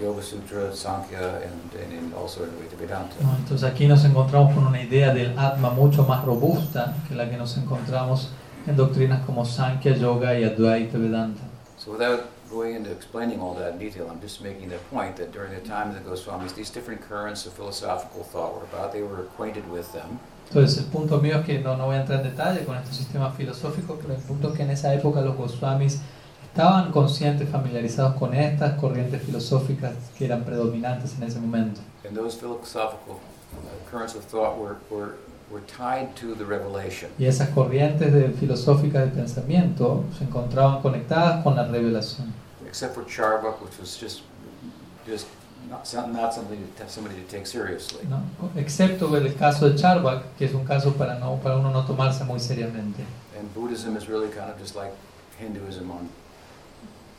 [0.00, 3.14] Yoga Sutra, Sankhya, and, and in also in Vedanta.
[3.20, 3.36] ¿no?
[3.36, 7.36] Entonces aquí nos encontramos con una idea del Atma mucho más robusta que la que
[7.36, 8.30] nos encontramos
[8.66, 11.42] en doctrinas como Sankhya, Yoga y Advaita Vedanta.
[11.78, 15.32] So without going into explaining all that in detail, I'm just making the point that
[15.32, 18.92] during the time of the Goswamis, these different currents of philosophical thought were about.
[18.92, 20.18] They were acquainted with them.
[20.50, 22.96] Entonces el punto mío es que no, no voy a entrar en detalle con estos
[22.96, 26.00] sistemas filosóficos, pero el punto es que en esa época los Goswamis
[26.58, 31.80] estaban conscientes, familiarizados con estas corrientes filosóficas que eran predominantes en ese momento.
[32.04, 33.20] And those philosophical
[33.52, 35.14] uh, currents of thought were, were,
[35.52, 37.12] were tied to the revelation.
[37.16, 42.32] Y esas corrientes de, filosóficas de pensamiento se encontraban conectadas con la revelación.
[42.66, 44.22] except for Charvak, which was just
[45.06, 45.28] just
[45.70, 48.04] not, some- not something to somebody to take seriously.
[48.10, 48.20] ¿no?
[48.60, 52.24] Excepto el caso de Charvak, que es un caso para, no, para uno no tomarse
[52.24, 53.04] muy seriamente.
[53.38, 54.92] And Buddhism is really kind of just like
[55.38, 56.08] Hinduism on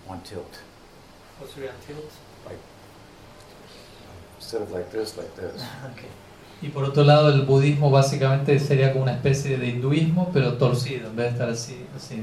[0.09, 0.59] on tilt.
[4.37, 5.61] Instead of like this, like this.
[6.61, 11.07] Y por otro lado, el budismo básicamente sería como una especie de hinduismo, pero torcido,
[11.07, 11.85] en vez de estar así.
[11.95, 12.21] así.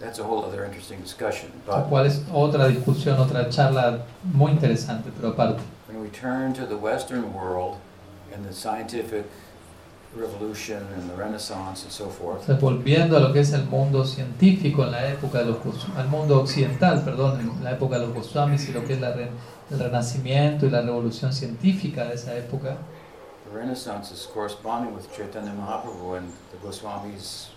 [0.00, 1.52] That's a whole other interesting discussion.
[1.66, 5.62] But cual es otra discusión, otra charla muy interesante, pero aparte.
[5.86, 7.76] when we turn to the Western world
[8.34, 9.24] and the scientific
[10.16, 14.04] revolution and the Renaissance and so forth, Entonces, volviendo a lo que es el mundo
[14.04, 15.58] científico en la época de los
[15.96, 19.14] al mundo occidental, perdón, en la época de los Goswamis y lo que es la
[19.14, 22.76] el renacimiento y la revolución científica de esa época,
[23.44, 27.50] the Renaissance is corresponding with Chaitanya Mahaprabhu and the Goswamis'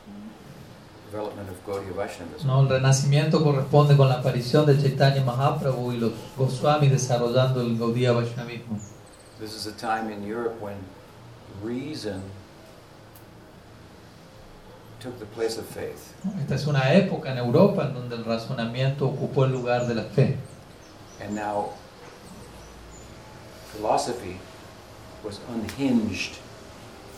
[1.11, 2.47] development of Gaudiya Vaishnavism.
[2.47, 2.61] ¿no?
[2.61, 8.11] el renacimiento corresponde con la aparición de Chaitanya Mahaprabhu y los Goswamis desarrollando el Gaudiya
[8.11, 8.79] Vaishnavismo.
[9.39, 10.77] This is a time in Europe when
[11.63, 12.21] reason
[15.03, 16.15] took the place of faith.
[16.23, 16.31] ¿no?
[16.39, 20.03] Esta es una época en Europa en donde el razonamiento ocupó el lugar de la
[20.03, 20.37] fe.
[21.21, 21.73] And now
[23.73, 24.37] philosophy
[25.23, 26.37] was unhinged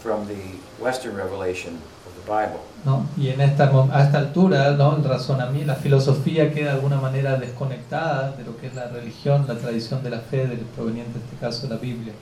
[0.01, 1.75] from the Western revelation
[2.07, 2.59] of the Bible.
[2.85, 3.07] ¿no?
[3.17, 4.95] Y en esta, a esta altura, ¿no?
[4.95, 9.45] el razonamiento, la filosofía queda de alguna manera desconectada de lo que es la religión,
[9.47, 12.13] la tradición de la fe, del proveniente en este caso de la Biblia.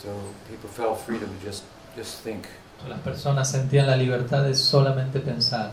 [0.00, 0.08] So
[0.48, 1.64] people felt free to just,
[1.96, 2.46] just think
[2.88, 5.72] las personas sentían la libertad de solamente pensar,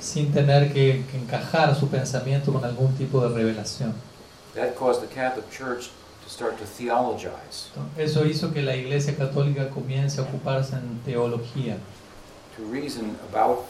[0.00, 3.94] sin tener que, que encajar su pensamiento con algún tipo de revelación.
[7.96, 11.78] Eso hizo que la Iglesia Católica comience a ocuparse en teología.
[12.56, 13.64] to reason about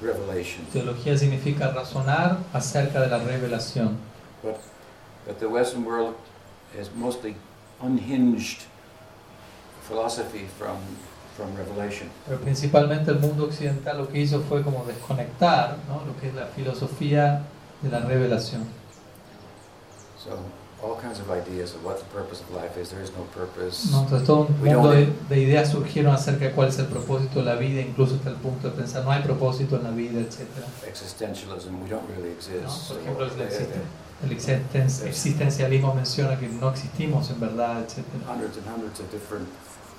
[0.00, 0.64] revelation.
[0.72, 3.98] Teología significa razonar acerca de la revelación.
[4.42, 4.56] But,
[5.26, 6.14] but the Western world
[6.78, 7.34] has mostly
[7.82, 8.64] unhinged
[9.86, 10.76] philosophy from,
[11.36, 12.08] from revelation.
[12.26, 16.04] Pero principalmente el mundo occidental lo que hizo fue como desconectar ¿no?
[16.06, 17.42] lo que es la filosofía
[17.82, 18.64] de la revelación.
[20.18, 20.30] So
[20.82, 22.90] all kinds of ideas of what the purpose of life is.
[22.90, 23.90] There is no purpose.
[23.90, 24.02] ¿no?
[24.02, 27.40] Entonces todo un We mundo de, de ideas surgieron acerca de cuál es el propósito
[27.40, 30.20] de la vida, incluso hasta el punto de pensar no hay propósito en la vida,
[30.20, 30.40] etc.
[30.86, 32.62] Existentialism, we don't really exist.
[32.62, 32.70] ¿no?
[32.70, 34.66] So, Por ejemplo, el, uh, existen- el existen-
[35.06, 38.02] existencialismo menciona que no existimos en verdad, etc.
[38.26, 39.46] hundreds and hundreds of different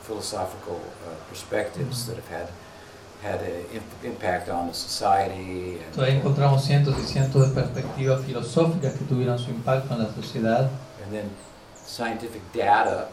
[0.05, 2.49] philosophical uh, perspectives that have had
[3.23, 5.79] had an imp- impact on the society.
[5.83, 10.13] And, Todavía encontramos cientos y cientos de perspectivas filosóficas que tuvieron su impacto en la
[10.13, 10.69] sociedad.
[11.03, 11.29] and then
[11.85, 13.07] scientific data,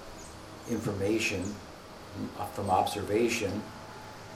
[0.71, 3.63] information mm, from observation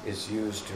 [0.07, 0.75] is used to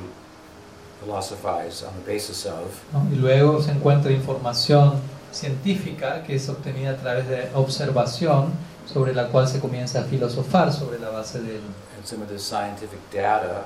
[1.01, 2.83] philosophize on the basis of.
[2.93, 3.07] ¿no?
[3.11, 4.95] Y luego se encuentra información
[5.33, 8.53] científica que es obtenida a través de observación
[8.87, 11.63] sobre la cual se comienza a filosofar sobre la base de él.
[11.97, 13.65] And some of this scientific data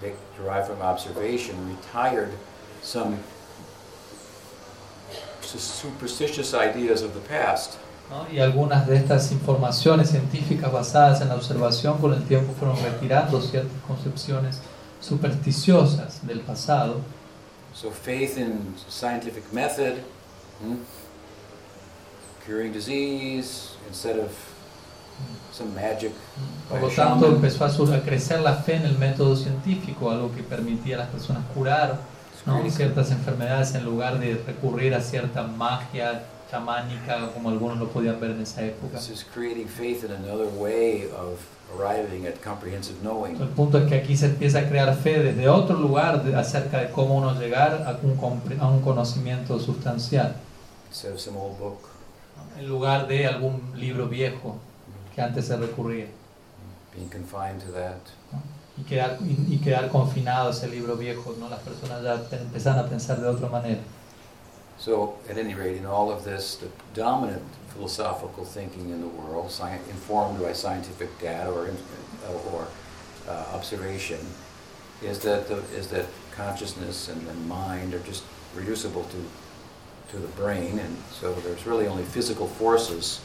[0.00, 2.30] they derived from observation retired
[2.82, 3.16] some
[5.42, 7.74] su- superstitious ideas of the past.
[8.10, 8.26] ¿no?
[8.32, 13.40] Y algunas de estas informaciones científicas basadas en la observación con el tiempo fueron retirando
[13.40, 14.60] ciertas concepciones
[15.00, 17.00] supersticiosas del pasado.
[17.74, 19.98] So faith in scientific method,
[20.60, 20.76] hmm,
[22.48, 24.30] curing disease instead of
[25.52, 26.12] some magic.
[26.70, 30.42] Por lo tanto, empezó a, a crecer la fe en el método científico, algo que
[30.42, 31.98] permitía a las personas curar
[32.46, 32.70] ¿no?
[32.70, 38.30] ciertas enfermedades en lugar de recurrir a cierta magia chamánica como algunos lo podían ver
[38.30, 38.98] en esa época.
[38.98, 41.38] This is creating faith in another way of
[41.78, 43.36] arriving at comprehensive knowing.
[43.40, 46.80] El punto es que aquí se empieza a crear fe desde otro lugar de- acerca
[46.80, 48.18] de cómo uno llegar a un,
[48.60, 50.36] a un conocimiento sustancial,
[51.12, 51.87] of some old book.
[52.58, 54.56] En lugar de algún libro viejo
[55.14, 56.06] que antes se recurría.
[56.94, 58.00] Being confined to that.
[58.32, 58.42] ¿no?
[58.76, 61.48] Y, quedar, y, y quedar confinado a ese libro viejo, ¿no?
[61.48, 63.80] las personas ya empezaron a pensar de otra manera.
[64.78, 67.42] So, at any rate, in all of this, the dominant
[67.74, 69.50] philosophical thinking in the world,
[69.90, 72.68] informed by scientific data or, uh, or
[73.28, 74.20] uh, observation,
[75.02, 78.22] is that the, is that consciousness and the mind are just
[78.54, 79.16] reducible to
[80.10, 83.20] to the brain, and so there's really only physical forces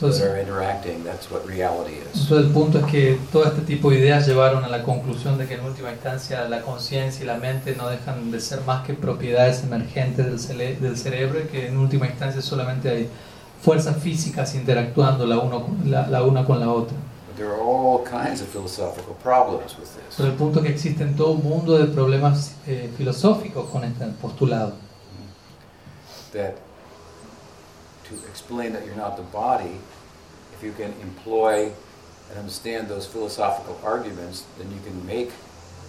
[0.00, 1.02] that Entonces, are interacting.
[1.04, 2.22] That's what reality is.
[2.22, 5.46] Entonces el punto es que todo este tipo de ideas llevaron a la conclusión de
[5.46, 8.92] que en última instancia la conciencia y la mente no dejan de ser más que
[8.94, 13.08] propiedades emergentes del, cele- del cerebro y que en última instancia solamente hay
[13.62, 16.96] fuerzas físicas interactuando la, uno la, la una con la otra.
[17.36, 20.16] There are all kinds of philosophical problems with this.
[20.16, 24.04] Pero el punto es que existen todo un mundo de problemas eh, filosóficos con este
[24.20, 24.72] postulado.
[26.32, 26.58] That
[28.04, 29.76] to explain that you're not the body,
[30.54, 31.72] if you can employ
[32.30, 35.30] and understand those philosophical arguments, then you can make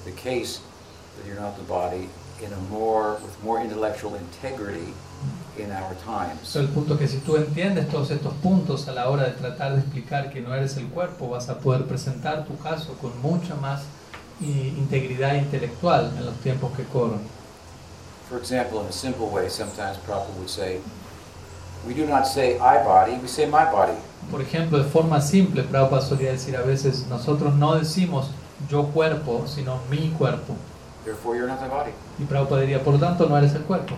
[0.05, 0.61] the case
[1.17, 2.09] that you're not the body
[2.41, 4.93] in a more with more intellectual integrity
[5.57, 6.53] in our times.
[6.53, 9.73] Pero el punto que si tú entiendes todos estos puntos a la hora de tratar
[9.73, 13.55] de explicar que no eres el cuerpo, vas a poder presentar tu caso con mucha
[13.55, 13.81] más
[14.41, 17.19] eh, integridad intelectual en los tiempos que corren.
[18.29, 20.79] For example, in a simple way, sometimes Prabhupada would say,
[21.85, 23.97] We do not say I body, we say my body.
[24.29, 28.27] Por ejemplo, de forma simple, Prabhupada solía decir a veces, nosotros no decimos
[28.69, 30.55] yo cuerpo, sino mi cuerpo.
[31.05, 31.91] Therefore, you're not the body.
[32.19, 33.95] Y Prabhupada diría, por lo tanto, no eres el cuerpo.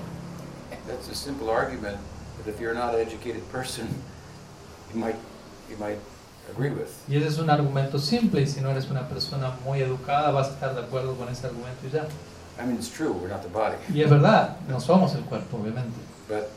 [0.88, 1.98] That's a simple argument,
[2.38, 3.88] but if you're not an educated person,
[4.94, 5.16] you might,
[5.70, 6.00] you might
[6.50, 6.90] agree with.
[7.10, 10.48] Y ese es un argumento simple y si no eres una persona muy educada vas
[10.48, 12.08] a estar de acuerdo con ese argumento y ya.
[12.62, 13.76] I mean, it's true, we're not the body.
[13.94, 15.98] Y es verdad, no somos el cuerpo, obviamente.
[16.28, 16.50] But,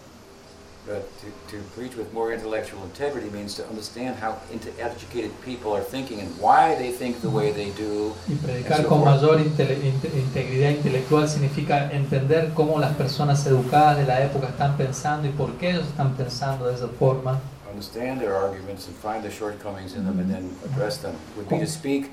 [0.87, 4.37] but to, to preach with more intellectual integrity means to understand how
[4.79, 8.13] educated people are thinking and why they think the way they do.
[8.29, 9.11] Y predicar Eso con fue.
[9.13, 14.77] mayor intele- inte- integridad intelectual significa entender cómo las personas educadas de la época están
[14.77, 17.41] pensando y por qué ellos están pensando de esa forma.
[17.71, 21.15] Understand their arguments and find the shortcomings in them and then address them.
[21.37, 22.11] Would be to speak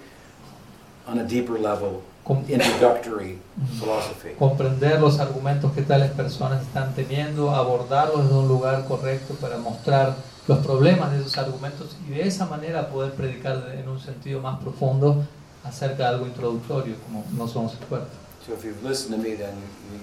[1.05, 3.39] on a deeper level, Com- introductory
[3.79, 4.29] philosophy.
[4.37, 10.15] comprender los argumentos que tales personas están teniendo, abordarlos desde un lugar correcto para mostrar
[10.47, 14.59] los problemas de esos argumentos y de esa manera poder predicar en un sentido más
[14.59, 15.23] profundo
[15.63, 18.07] acerca de algo introductorio, como no somos cuerpo.
[18.45, 19.53] So if you've listened to me, then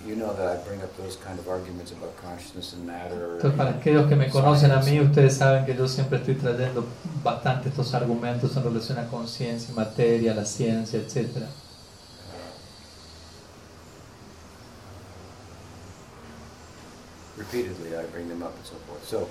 [0.06, 3.32] you, you know that I bring up those kind of arguments about consciousness and matter.
[3.34, 6.84] Entonces, para aquellos que me conocen a mí, ustedes saben que yo siempre estoy trayendo
[7.24, 11.26] bastante estos argumentos en relación a conciencia y materia, la ciencia, etc.
[17.52, 19.04] repeatedly I bring them up and so forth.
[19.06, 19.28] So,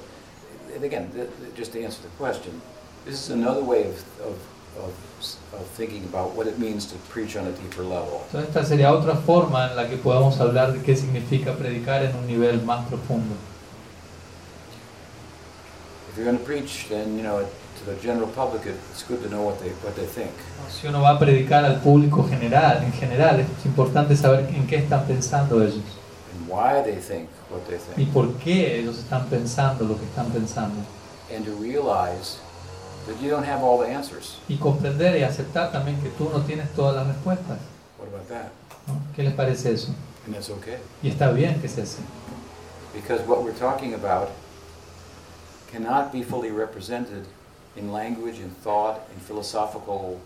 [0.75, 2.61] and again, th- th- just to answer the question,
[3.05, 4.35] this is another way of, of,
[4.83, 8.21] of, s- of thinking about what it means to preach on a deeper level.
[8.31, 12.15] Entonces, esta sería otra forma en la que podamos hablar de qué significa predicar en
[12.15, 13.35] un nivel más profundo.
[16.11, 19.21] If you're going to preach, then you know to the general public, it- it's good
[19.23, 20.31] to know what they what they think.
[20.69, 24.77] Si uno va a predicar al público general, en general, es importante saber en qué
[24.77, 25.79] están pensando ellos
[26.47, 27.97] why they think what they think.
[27.97, 30.81] y por qué ellos están pensando lo que están pensando.
[31.33, 32.39] and to realize
[33.05, 34.37] that you don't have all the answers.
[34.49, 37.59] Y comprender y aceptar también que tú no tienes todas las respuestas.
[37.99, 38.51] What about that?
[38.87, 38.95] ¿no?
[39.15, 39.93] ¿Qué les parece eso?
[40.25, 42.01] And that's okay, Y está bien que sea así.
[42.93, 44.29] because what we're talking about
[45.71, 47.25] cannot be fully represented
[47.75, 50.19] in language, in thought, in philosophical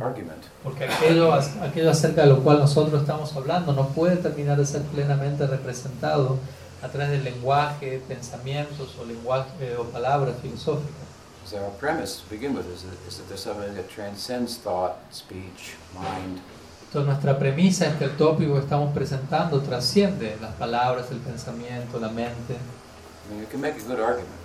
[0.00, 0.42] argument.
[0.62, 4.82] Porque aquello, aquello acerca de lo cual nosotros estamos hablando no puede terminar de ser
[4.82, 6.38] plenamente representado
[6.82, 11.08] a través del lenguaje, pensamientos o, lenguaje, eh, o palabras filosóficas.
[11.44, 14.96] So our premise to begin with is that, is that there's something that transcends thought,
[15.10, 16.40] speech, mind,
[16.88, 21.98] Entonces nuestra premisa es que el tópico que estamos presentando trasciende las palabras, el pensamiento,
[21.98, 24.40] la mente, I mean, you can make a good argument,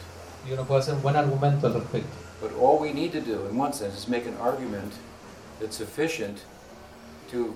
[0.47, 2.23] y uno puede hacer un buen argumento al respecto.
[2.43, 4.93] but all we need to do, in one sense, is make an argument
[5.59, 6.39] that's sufficient
[7.31, 7.53] to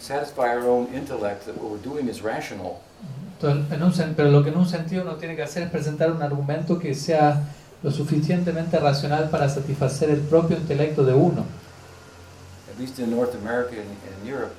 [0.00, 2.80] satisfy our own intellect that what we're doing is rational,
[3.40, 6.10] Entonces, en un pero lo que en un sentido uno tiene que hacer es presentar
[6.12, 7.42] un argumento que sea
[7.82, 11.44] lo suficientemente racional para satisfacer el propio intelecto de uno.
[12.72, 14.54] at least in North America and, and Europe.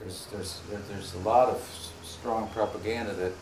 [0.00, 1.58] There's, there's, there- there's a lot of
[2.04, 3.32] strong propaganda that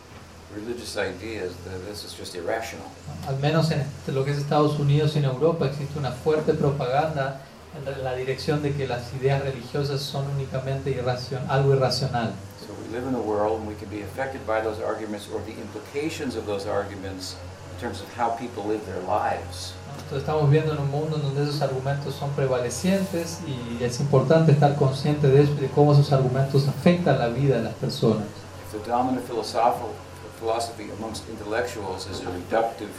[0.54, 2.86] religious ideas that this is just irrational.
[3.28, 6.52] Al menos en este- lo que es Estados Unidos y en Europa existe una fuerte
[6.54, 7.40] propaganda
[7.76, 12.32] en la- dirección de que las ideas religiosas son únicamente irracion- algo irracional.
[12.60, 15.40] So we live in a world and we can be affected by those arguments or
[15.44, 17.36] the implications of those arguments
[17.74, 19.74] in terms of how people live their lives.
[20.04, 24.76] Entonces estamos viviendo en un mundo donde esos argumentos son prevalecientes y es importante estar
[24.76, 28.26] consciente de eso y de cómo esos argumentos afectan la vida de las personas.
[28.72, 29.90] If the dominant philosophical
[30.38, 32.90] philosophy amongst intellectuals is a reductive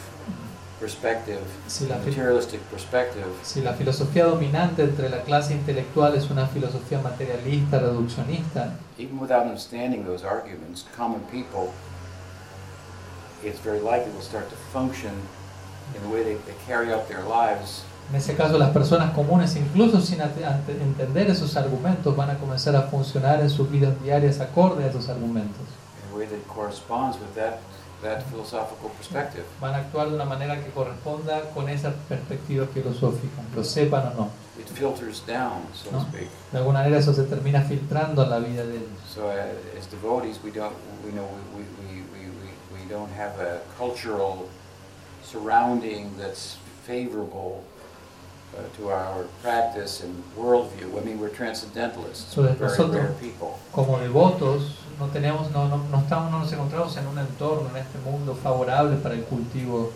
[0.79, 6.47] perspective, Si la, materialistic perspective, si la filosofía dominante entre la clase intelectual es una
[6.47, 11.73] filosofía materialista, reduccionista, even without understanding those arguments, common people,
[13.43, 15.11] it's very likely will start to function
[15.95, 19.55] in the way they, they carry out their lives en ese caso las personas comunes,
[19.55, 24.83] incluso sin entender esos argumentos, van a comenzar a funcionar en sus vidas diarias acorde
[24.83, 25.61] a esos argumentos.
[26.03, 27.59] in a way that corresponds with that,
[28.03, 29.43] that philosophical perspective.
[29.59, 34.13] Van a actuar de una manera que corresponda con esa perspectiva filosófica, lo sepan o
[34.13, 34.29] no.
[34.59, 36.01] It filters down, so to No.
[36.05, 36.29] speak.
[36.51, 38.89] De alguna manera eso se termina filtrando en la vida de ellos.
[39.13, 43.39] So uh, as devotees, we don't, we know, we, we, we, we, we don't have
[43.39, 44.47] a cultural
[45.23, 47.63] surrounding that's favorable
[48.55, 51.01] uh, to our practice and worldview.
[51.01, 53.57] I mean, we're transcendentalists, So we're very nosotros- rare people.
[53.71, 54.75] Como devotos
[55.05, 58.35] no tenemos, no, no, no estamos, no nos encontramos en un entorno, en este mundo
[58.35, 59.91] favorable para el cultivo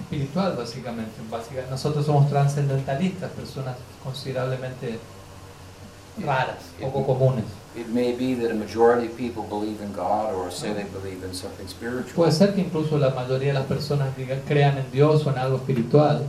[0.00, 1.12] espiritual, básicamente.
[1.30, 4.98] Básica- nosotros somos trascendentalistas, personas considerablemente
[6.24, 7.44] raras, poco comunes.
[7.76, 11.24] It may be that a majority of people believe in God or say they believe
[11.24, 12.12] in something spiritual.
[12.16, 15.38] Puede ser que incluso la mayoría de las personas digan, crean en Dios o en
[15.38, 16.26] algo espiritual,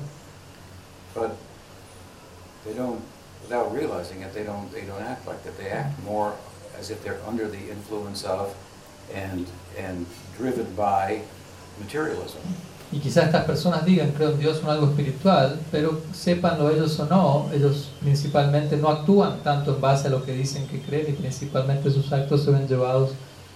[1.15, 1.31] But
[2.63, 3.01] they don't,
[3.43, 5.57] without realizing it, they don't, they don't act like that.
[5.57, 6.33] They act more
[6.79, 8.53] as if they're under the influence of
[9.13, 9.47] and,
[9.77, 10.05] and
[10.37, 11.21] driven by
[11.79, 12.39] materialism.
[12.91, 16.99] y quizás estas personas digan, creo en Dios o en algo espiritual, pero sépanlo ellos
[16.99, 21.05] o no, ellos principalmente no actúan tanto en base a lo que dicen que creen
[21.09, 23.11] y principalmente sus actos se ven llevados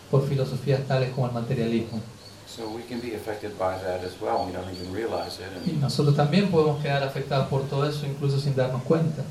[0.09, 1.99] por filosofías tales como el materialismo.
[2.47, 4.45] So we can be affected by that as well.
[4.45, 5.67] We don't even realize it.
[5.67, 9.23] Y nosotros también podemos quedar afectados por todo eso, incluso sin darnos cuenta.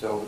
[0.00, 0.22] so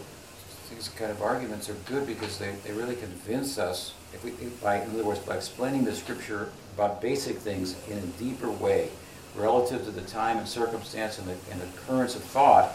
[0.74, 4.62] these kind of arguments are good because they, they really convince us, if we, if
[4.62, 8.88] by, in other words, by explaining the scripture about basic things in a deeper way,
[9.34, 12.72] relative to the time and circumstance and the, and the currents of thought,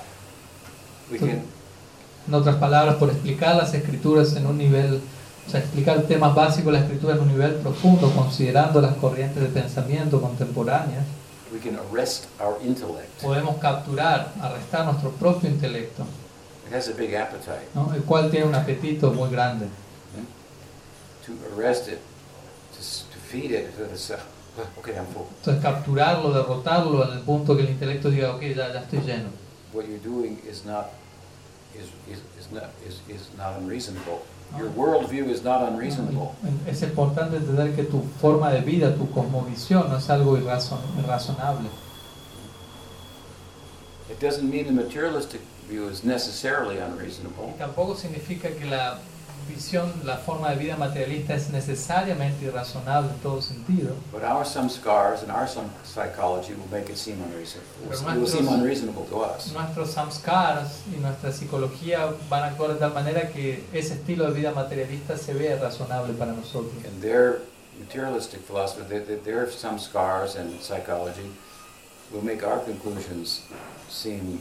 [1.12, 1.48] we can
[2.26, 5.02] En otras palabras, por explicar las escrituras en un nivel,
[5.46, 9.44] o sea, explicar temas básicos de la escritura en un nivel profundo, considerando las corrientes
[9.44, 11.04] de pensamiento contemporáneas,
[11.52, 13.22] we can arrest our intellect.
[13.22, 16.06] podemos capturar, arrestar nuestro propio intelecto,
[16.68, 17.68] It has a big appetite.
[17.76, 17.92] ¿no?
[17.94, 19.68] el cual tiene un apetito muy grande.
[21.26, 22.00] To arrest it,
[22.74, 24.26] to, s- to feed it, to the self.
[24.80, 25.26] Okay, I'm full.
[25.40, 29.30] Entonces, capturarlo, derrotarlo en el punto que el intelecto diga, ok, ya, ya estoy lleno.
[29.74, 30.88] What you're doing is not,
[31.74, 34.22] is, is, is not, is, is not unreasonable.
[34.58, 36.36] Your worldview is not unreasonable.
[36.68, 41.70] Es importante entender que tu forma de vida, tu cosmovisión, no es algo irrazon- irrazonable.
[44.12, 47.54] It doesn't mean the materialistic view is necessarily unreasonable.
[47.56, 49.00] Y tampoco significa que la
[49.50, 53.94] visión, la forma de vida materialista es necesariamente irrazonable en todo sentido.
[54.12, 57.92] But our samskars and our some psychology will make it seem unreasonable.
[57.92, 59.52] It will seem unreasonable to us.
[59.52, 64.34] Nuestros samskaras y nuestra psicología van a actuar de tal manera que ese estilo de
[64.34, 66.72] vida materialista se vea razonable para nosotros.
[66.86, 67.42] And their
[67.80, 71.30] materialistic philosophy, their, their- their samskars and psychology
[72.14, 73.42] will make our conclusions
[73.90, 74.40] seem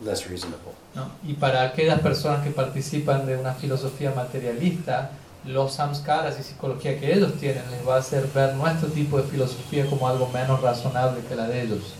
[0.00, 0.72] less reasonable.
[0.94, 1.10] ¿no?
[1.26, 5.10] Y para aquellas personas que participan de una filosofía materialista,
[5.44, 9.24] los samskaras y psicología que ellos tienen les va a hacer ver nuestro tipo de
[9.24, 11.94] filosofía como algo menos razonable que la de ellos.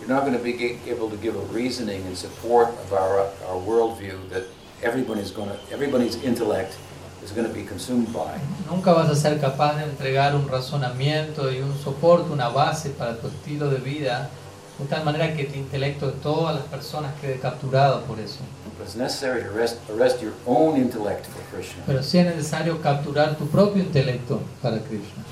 [0.00, 3.56] You're not going to be able to give a reasoning in support of our, our
[3.56, 4.44] worldview that
[4.82, 6.76] everybody's going to, everybody's intellect
[7.24, 8.38] is going to be consumed by.
[8.70, 13.16] Nunca vas a ser capaz de entregar un razonamiento y un soporte, una base para
[13.16, 14.28] tu estilo de vida,
[14.78, 18.40] de tal manera que el intelecto de todas las personas quede capturado por eso.
[21.86, 25.24] Pero sí es necesario capturar tu propio intelecto para Krishna.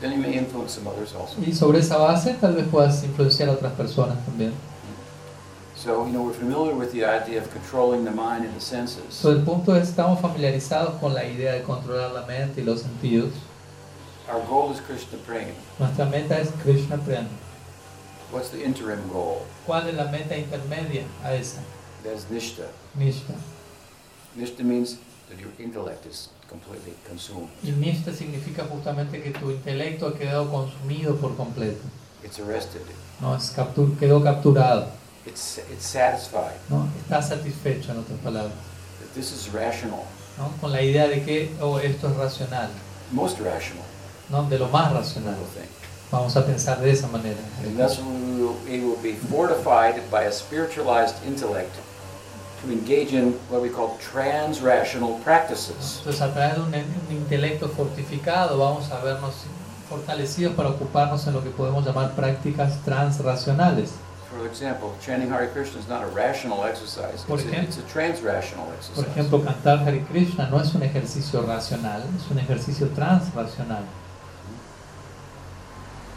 [0.00, 1.40] Then you may influence some others also.
[1.44, 4.52] Y sobre esa base tal vez puedas influenciar a otras personas también.
[5.74, 9.02] So, you know, we're familiar with the idea of controlling the mind and the senses.
[9.10, 12.82] So, el punto es, estamos familiarizados con la idea de controlar la mente y los
[12.82, 13.30] sentidos.
[14.28, 15.52] Our goal is Krishna prema.
[15.78, 17.26] Nuestra meta es Krishna Prem.
[18.30, 19.42] What's the interim goal?
[19.66, 21.60] ¿Cuál es la meta intermedia a esa?
[22.04, 22.66] That's Nishta.
[22.98, 23.34] Nishta.
[24.36, 24.98] Nishta means
[25.28, 27.48] that your intellect is completely consumed.
[27.62, 31.80] Y Nishta significa justamente que tu intelecto ha quedado consumido por completo.
[32.22, 32.82] It's arrested.
[33.20, 33.34] ¿no?
[33.34, 34.88] Es captur- quedó capturado.
[35.26, 36.56] It's, it's satisfied.
[36.68, 36.88] ¿no?
[37.02, 38.52] Está satisfecho, en otras palabras.
[39.00, 40.04] That this is rational.
[40.36, 40.50] ¿no?
[40.60, 42.68] Con la idea de que oh, esto es racional.
[43.12, 43.84] Most rational.
[44.30, 44.44] ¿no?
[44.48, 45.36] De lo más racional.
[46.10, 47.36] Vamos a pensar de esa manera.
[47.64, 51.74] And thus we will, we will be fortified by a spiritualized intellect
[52.62, 55.98] to engage in what we call trans-rational practices.
[56.00, 59.34] Entonces, a través de un, un intelecto fortificado, vamos a vernos
[59.88, 63.90] fortalecidos para ocuparnos en lo que podemos llamar prácticas transracionales.
[64.30, 67.22] For example, chanting Hare Krishna is not a rational exercise.
[67.26, 69.06] Por It's a, ejemplo- it's a trans-rational Por exercise.
[69.10, 73.84] ejemplo, cantar Hare Krishna no es un ejercicio racional, es un ejercicio transracional.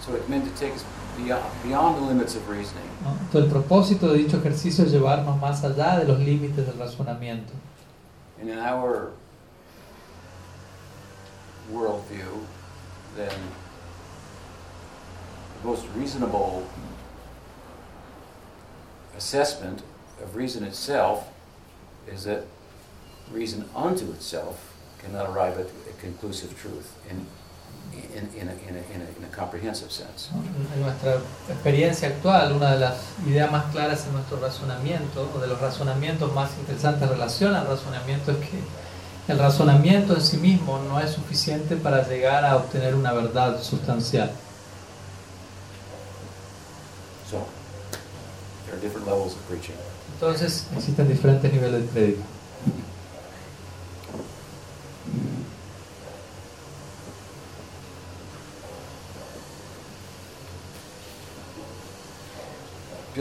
[0.06, 0.84] So it's meant to take us
[1.18, 2.90] beyond, beyond the limits of reasoning.
[3.04, 3.12] ¿no?
[3.12, 7.54] Entonces, el propósito de dicho ejercicio es llevarnos más allá de los límites del razonamiento.
[8.40, 9.12] And in our
[11.72, 12.46] worldview,
[13.16, 13.32] then
[15.62, 16.68] the most reasonable
[19.16, 19.84] assessment
[20.24, 21.30] of reason itself
[22.08, 22.46] is that
[23.32, 27.26] reason unto itself cannot arrive at a conclusive truth in,
[27.94, 30.30] in, in, a, in, a, in, a, comprehensive sense.
[30.76, 31.18] En nuestra
[31.50, 36.34] experiencia actual, una de las ideas más claras en nuestro razonamiento, o de los razonamientos
[36.34, 38.60] más interesantes en relación al razonamiento, es que
[39.32, 44.32] el razonamiento en sí mismo no es suficiente para llegar a obtener una verdad sustancial.
[47.30, 47.46] So,
[48.66, 49.76] there are different levels of preaching.
[50.14, 52.24] Entonces existen diferentes niveles de prédica.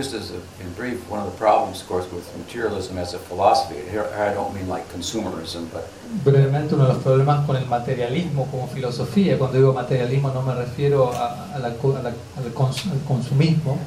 [0.01, 3.19] Just as a, in brief, one of the problems, of course, with materialism as a
[3.19, 5.85] philosophy, here I don't mean like consumerism, but
[6.25, 10.55] Brevemente, uno de los problemas con el materialismo como filosofía, cuando digo materialismo no me
[10.55, 13.79] refiero a, a la a la- al, cons- al consumismo,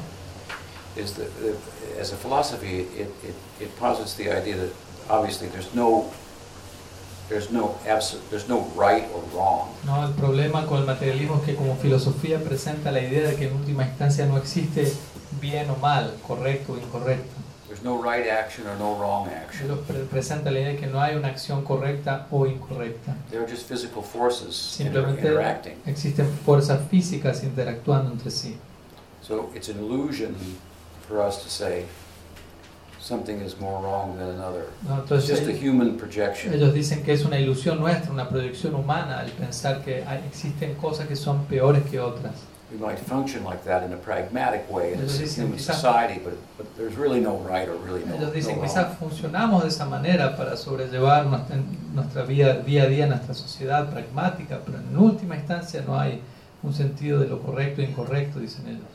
[0.96, 1.56] is that, that
[2.00, 4.70] as a philosophy, it, it, it posits the idea that
[5.10, 6.06] obviously there's no
[7.30, 9.70] there's no abs- there's no right or wrong.
[9.86, 10.06] ¿no?
[10.06, 13.56] El problema con el materialismo es que como filosofía presenta la idea de que en
[13.56, 14.94] última instancia no existe
[15.44, 17.34] bien o mal, correcto o incorrecto.
[17.68, 19.68] There's no right action or no wrong action.
[20.10, 23.16] presenta la idea de que no hay una acción correcta o incorrecta.
[23.30, 25.74] They're just physical forces Simplemente interacting.
[25.86, 28.56] existen fuerzas físicas interactuando entre sí.
[29.22, 30.36] So it's an illusion
[31.08, 31.86] for us to say
[33.02, 34.68] something is more wrong than another.
[34.88, 34.96] ¿no?
[35.00, 36.54] It's Entonces just a human projection.
[36.54, 40.76] ellos dicen que es una ilusión nuestra, una proyección humana el pensar que hay- existen
[40.76, 42.34] cosas que son peores que otras.
[42.74, 46.76] We might function like that in a pragmatic way in a human society, but, but
[46.76, 50.36] there's really no right or really no, Ellos dicen no quizás funcionamos de esa manera
[50.36, 51.58] para sobrellevar nuestra,
[51.94, 56.20] nuestra vida día a día, nuestra sociedad pragmática, pero en última instancia no hay
[56.64, 58.90] un sentido de lo correcto e incorrecto, dicen ellos.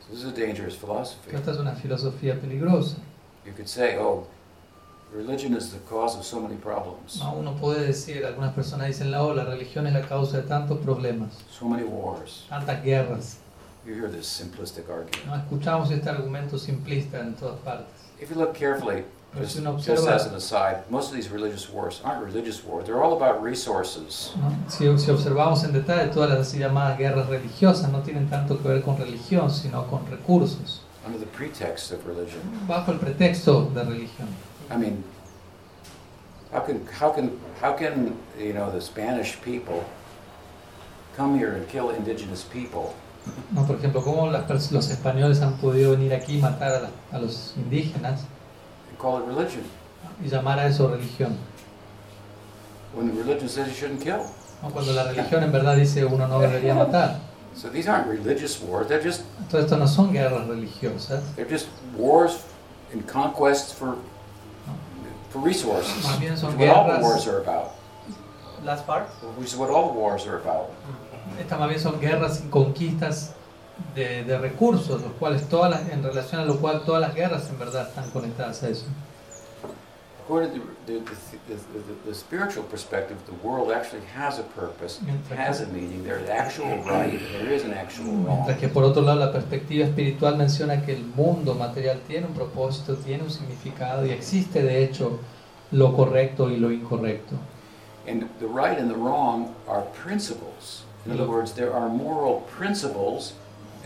[0.00, 1.34] So this is a dangerous philosophy.
[1.34, 2.98] Esta es una filosofía peligrosa.
[3.46, 4.26] You could say, oh,
[5.12, 7.34] religion is the cause of so many problems, ¿no?
[7.38, 11.30] Uno puede decir, algunas personas dicen, no, la religión es la causa de tantos problemas,
[11.50, 12.44] so many wars.
[12.48, 13.38] tantas guerras.
[13.86, 15.26] You hear this simplistic argument.
[15.26, 15.36] ¿no?
[15.36, 17.86] Escuchamos este argumento simplista en todas partes.
[18.20, 21.14] If you look carefully, Pero just, si uno just observa, as an aside, most of
[21.16, 22.86] these religious wars aren't religious wars.
[22.86, 24.32] They're all about resources.
[24.36, 24.50] ¿no?
[24.68, 28.66] si, si observamos en detalle, todas las así llamadas guerras religiosas no tienen tanto que
[28.66, 32.40] ver con religión, sino con recursos, under the pretext of religion.
[32.66, 34.26] bajo el pretexto de religión.
[34.70, 35.04] I mean,
[36.52, 39.84] how can how can how can you know the Spanish people
[41.16, 42.94] come here and kill indigenous people
[43.52, 43.64] ¿no?
[43.66, 47.18] Por ejemplo, cómo las los españoles han podido venir aquí y matar a, la- a
[47.18, 48.20] los indígenas
[48.90, 49.62] and call it religion
[50.24, 51.36] y llamar a eso religión.
[52.94, 54.24] when the religion says you shouldn't kill?
[54.62, 54.70] ¿no?
[54.70, 57.18] Cuando la religión en verdad dice uno no debería matar.
[57.54, 58.86] So these aren't religious wars.
[58.88, 62.38] They're just esto no son guerras religiosas, they're just wars
[62.92, 63.96] and conquests for
[65.36, 66.04] for resources.
[66.18, 67.72] Which is what all the wars are about.
[68.64, 69.06] Last part.
[69.36, 70.70] Which is what all the wars are about.
[71.38, 73.32] Estas más bien son guerras y conquistas
[73.94, 77.48] de, de recursos, los cuales todas las, en relación a lo cual todas las guerras
[77.50, 78.86] en verdad están conectadas a eso.
[80.26, 80.98] According to the,
[81.46, 85.00] the, the, spiritual perspective, the world actually has a purpose,
[85.30, 86.02] has a meaning.
[86.02, 88.38] There's actual right, there is an actual wrong.
[88.44, 92.34] mientras que por otro lado la perspectiva espiritual menciona que el mundo material tiene un
[92.34, 95.20] propósito, tiene un significado y existe de hecho
[95.70, 97.36] lo correcto y lo incorrecto.
[98.08, 100.82] And the right and the wrong are principles.
[101.04, 103.34] In other words, there are moral principles,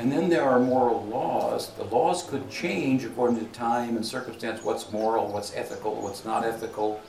[0.01, 1.73] and then there are moral laws.
[1.77, 6.43] The laws could change according to time and circumstance what's moral, what's ethical, what's not
[6.43, 7.03] ethical,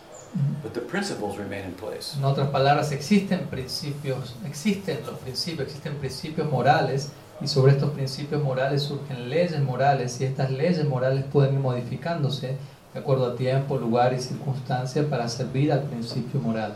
[0.62, 2.16] but the principles remain in place.
[2.18, 8.44] En otras palabras, existen principios, existen los principios, existen principios morales y sobre estos principios
[8.44, 12.58] morales surgen leyes morales y estas leyes morales pueden ir modificándose
[12.94, 16.76] de acuerdo a tiempo, lugar y circunstancia para servir al principio moral.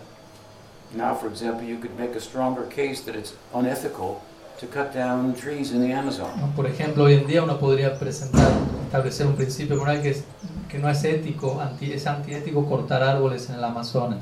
[0.96, 4.22] Now, for example, you could make a stronger case that it's unethical
[4.60, 6.32] to cut down trees in the Amazon.
[6.40, 6.48] ¿no?
[6.56, 8.52] Por ejemplo, hoy en día uno podría presentar,
[8.86, 10.24] establecer un principio moral que, es,
[10.70, 14.20] que no es ético, anti, es antiético cortar árboles en el Amazonas,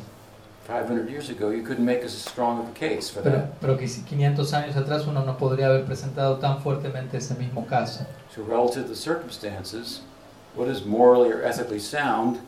[0.66, 3.60] 500 years ago, you couldn't make as strong of a case for pero, that.
[3.60, 7.68] pero que si 500 años atrás uno no podría haber presentado tan fuertemente ese mismo
[7.68, 8.06] caso.
[8.34, 10.02] So, relative to the circumstances,
[10.56, 12.40] what is morally or ethically sound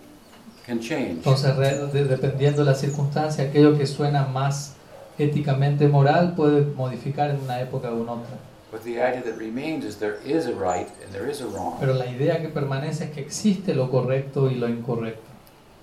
[0.65, 1.25] can change.
[1.25, 1.57] Entonces,
[1.91, 4.74] dependiendo de la circunstancia, aquello que suena más
[5.17, 8.37] éticamente moral puede modificar en una época o en otra.
[8.71, 11.75] But the idea that remains is there is a right and there is a wrong,
[11.79, 15.21] Pero la idea que permanece es que existe lo correcto y lo incorrecto.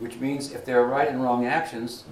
[0.01, 2.05] which means if there are right and wrong actions,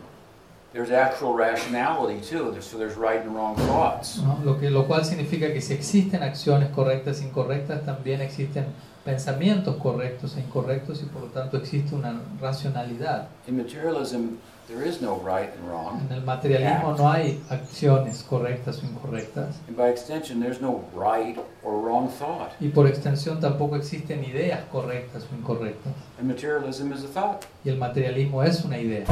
[0.73, 2.57] there's actual rationality too.
[2.61, 4.19] So there's right and wrong thoughts.
[4.23, 4.39] ¿no?
[4.45, 8.67] Lo, que, lo cual significa que si existen acciones correctas e incorrectas, también existen
[9.05, 13.29] pensamientos correctos e incorrectos y por lo tanto existe una racionalidad.
[13.47, 14.37] In materialism,
[14.69, 16.01] there is no right and wrong.
[16.07, 21.39] En el materialismo no hay acciones correctas o incorrectas And by extension, there's no right
[21.65, 22.51] or wrong thought.
[22.61, 25.93] y por extensión tampoco existen ideas correctas o incorrectas.
[26.19, 27.45] And materialism is a thought.
[27.65, 29.07] Y el materialismo es una idea.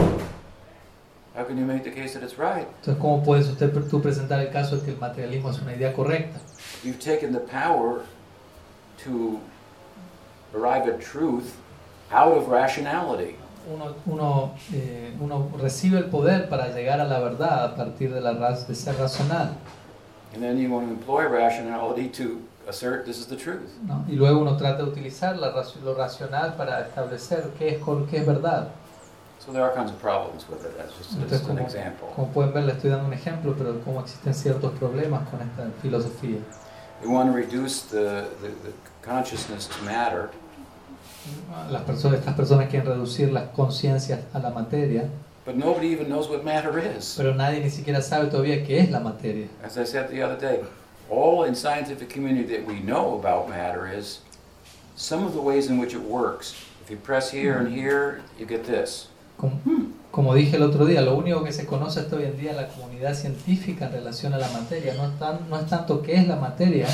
[1.34, 2.66] How can you make the case that it's right?
[2.80, 5.92] Entonces, ¿cómo puedes usted tú presentar el caso de que el materialismo es una idea
[5.92, 6.40] correcta?
[6.82, 8.02] You've taken the power
[9.04, 9.38] to
[10.54, 11.56] arrive at truth
[12.10, 13.36] out of rationality.
[13.70, 18.20] Uno, uno, eh, uno recibe el poder para llegar a la verdad a partir de,
[18.20, 19.56] la de ser racional.
[20.32, 23.70] And then you want to employ rationality to assert this is the truth.
[23.86, 24.04] ¿no?
[24.08, 25.52] Y luego uno trata de utilizar la
[25.84, 28.68] lo racional para establecer qué es, qué es verdad.
[29.38, 30.76] So there are kinds of problems with it.
[30.76, 32.08] That's just, Entonces, just an como, example.
[32.14, 35.70] como pueden ver, le estoy dando un ejemplo, pero cómo existen ciertos problemas con esta
[35.80, 36.40] filosofía.
[37.02, 38.72] We want to reduce the, the, the
[39.08, 40.30] consciousness to matter,
[41.70, 45.08] Las personas, estas personas quieren reducir las conciencias a la materia,
[45.44, 47.14] but nobody even knows what matter is.
[47.16, 49.46] pero nadie ni siquiera sabe todavía qué es la materia.
[49.62, 50.62] As I said the other day,
[51.10, 54.20] all in scientific community that we know about matter is
[54.96, 56.54] some of the ways in which it works.
[56.84, 57.76] If you press here and mm-hmm.
[57.76, 59.08] here, you get this.
[59.38, 59.54] Como,
[60.10, 62.56] como dije el otro día, lo único que se conoce hasta hoy en día en
[62.56, 66.16] la comunidad científica en relación a la materia no es, tan- no es tanto qué
[66.16, 66.86] es la materia,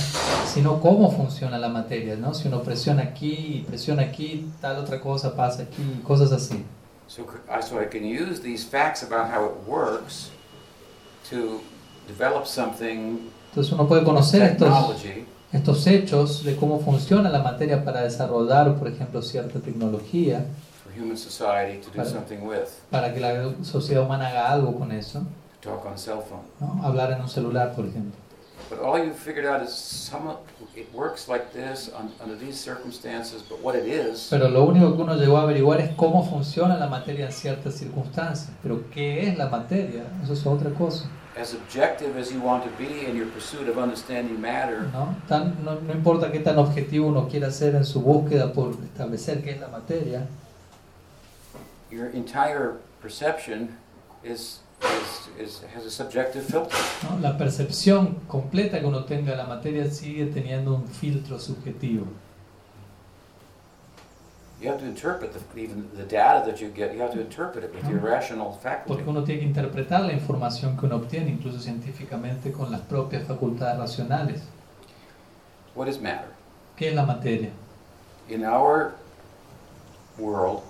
[0.52, 2.16] sino cómo funciona la materia.
[2.16, 2.34] ¿no?
[2.34, 6.62] Si uno presiona aquí y presiona aquí, tal otra cosa pasa aquí, cosas así.
[7.06, 7.24] So,
[7.66, 10.30] so I can use these facts about how it works
[11.30, 11.60] to
[12.08, 13.18] develop something,
[13.50, 14.68] Entonces uno puede conocer estos,
[15.52, 20.44] estos hechos de cómo funciona la materia para desarrollar, por ejemplo, cierta tecnología,
[20.96, 22.08] human society to do Vale.
[22.10, 25.22] something with, para que la sociedad humana haga algo con eso.
[25.60, 26.42] talk on cell phone.
[26.60, 26.82] ¿no?
[26.84, 28.18] Hablar en un celular, por ejemplo.
[28.70, 30.36] But all you figured out is some
[30.74, 34.94] it works like this un, under these circumstances, but what it is, Pero lo único
[34.96, 38.50] que uno llegó a averiguar es cómo funciona la materia en ciertas circunstancias.
[38.62, 40.04] Pero ¿qué es la materia?
[40.22, 41.06] Eso es otra cosa.
[41.36, 45.16] as objective as you want to be in your pursuit of understanding matter, ¿no?
[45.28, 49.42] Tan- no, no importa qué tan objetivo uno quiera ser en su búsqueda por establecer
[49.42, 50.28] qué es la materia,
[51.94, 53.76] your entire perception
[54.24, 56.76] is, is, is, has a subjective filter.
[57.04, 57.20] ¿no?
[57.20, 62.06] la percepción completa que uno tenga de la materia sigue teniendo un filtro subjetivo.
[64.60, 67.64] You have to interpret the, even the data that you get, you have to interpret
[67.64, 69.02] it with your rational faculty.
[69.02, 73.24] Porque uno tiene que interpretar la información que uno obtiene, incluso científicamente, con las propias
[73.24, 74.42] facultades racionales.
[75.74, 76.30] What is matter?
[76.76, 77.50] ¿Qué es la materia?
[78.30, 78.94] In our
[80.18, 80.62] world,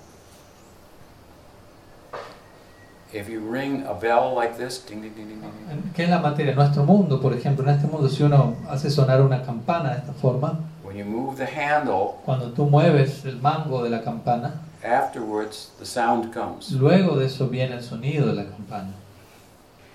[3.15, 6.11] if you ring a bell like this, ding, ding, ding, ding, ding, ding, ¿Qué es
[6.11, 6.51] la materia?
[6.51, 9.99] En nuestro mundo, por ejemplo, en este mundo, si uno hace sonar una campana de
[9.99, 14.61] esta forma, when you move the handle, cuando tú mueves el mango de la campana,
[14.83, 16.73] afterwards the sound comes.
[16.73, 18.93] luego de eso viene el sonido de la campana.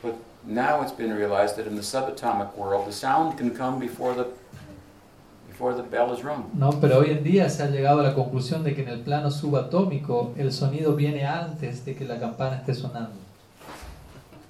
[0.01, 0.15] But
[0.45, 4.27] now it's been realized that in the subatomic world, the sound can come before the
[5.59, 6.45] before the bell is rung.
[6.53, 6.69] ¿no?
[6.79, 9.29] Pero hoy en día se ha llegado a la conclusión de que en el plano
[9.29, 13.15] subatómico el sonido viene antes de que la campana esté sonando.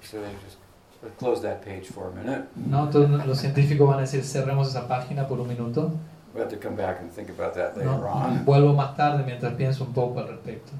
[0.02, 0.58] So just
[1.02, 2.44] let's close that page for a minute.
[2.54, 2.84] ¿no?
[2.84, 5.90] Entonces los científicos van a decir, cerremos esa página por un minuto.
[6.32, 8.06] We have to come back and think about that later ¿no?
[8.06, 8.44] on.
[8.44, 10.70] Vuelvo más tarde mientras pienso un poco al respecto.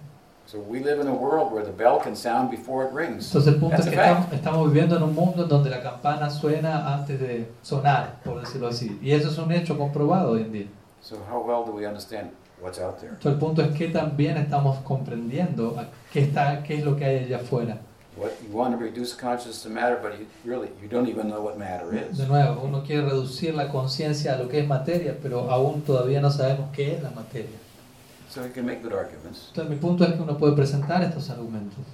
[0.50, 3.26] So we live in a world where the bell can sound before it rings.
[3.26, 5.80] Entonces el punto That's es que estamos, estamos viviendo en un mundo en donde la
[5.80, 8.98] campana suena antes de sonar, por decirlo así.
[9.00, 10.66] Y eso es un hecho comprobado hoy en día.
[11.02, 13.12] So how well do we understand what's out there?
[13.12, 15.76] Entonces el punto es que también estamos comprendiendo
[16.12, 17.78] qué, está, qué es lo que hay allá afuera.
[18.16, 21.40] What you want to reduce consciousness to matter, but you really you don't even know
[21.40, 22.18] what matter is.
[22.18, 26.20] De nuevo, uno quiere reducir la conciencia a lo que es materia, pero aún todavía
[26.20, 27.56] no sabemos qué es la materia.
[28.30, 31.28] So you can make good arguments Entonces mi punto es que uno puede presentar estos
[31.30, 31.84] argumentos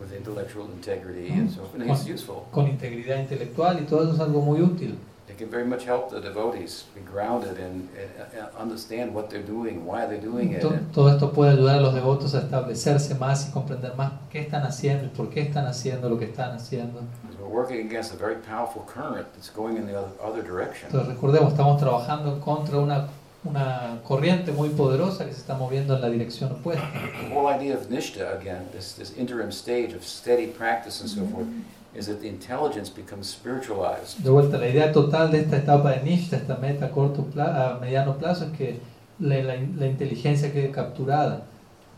[0.00, 2.44] with intellectual integrity and so it's useful.
[2.50, 4.96] con integridad intelectual y todo eso es algo muy útil.
[5.26, 8.10] They can very much help the devotees be grounded and, and
[8.40, 10.60] uh, understand what they're doing, why they're doing it.
[10.60, 14.40] To- Todo esto puede ayudar a los devotos a establecerse más y comprender más qué
[14.40, 17.00] están haciendo y por qué están haciendo lo que están haciendo.
[17.40, 20.86] We're working against a very powerful current that's going in the other, other direction.
[20.90, 23.08] Entonces recordemos, estamos trabajando contra una,
[23.48, 26.90] una corriente muy poderosa que se está moviendo en la dirección opuesta.
[27.28, 31.24] The whole idea of nishta, again, this, this interim stage of steady practice and so
[31.26, 31.46] forth,
[31.94, 34.22] is that the intelligence becomes spiritualized.
[34.22, 37.76] De vuelta, la idea total de esta etapa de Nishta, esta meta a, corto pla-
[37.76, 38.80] a mediano plazo, es que
[39.20, 41.42] la, la- la inteligencia quede capturada.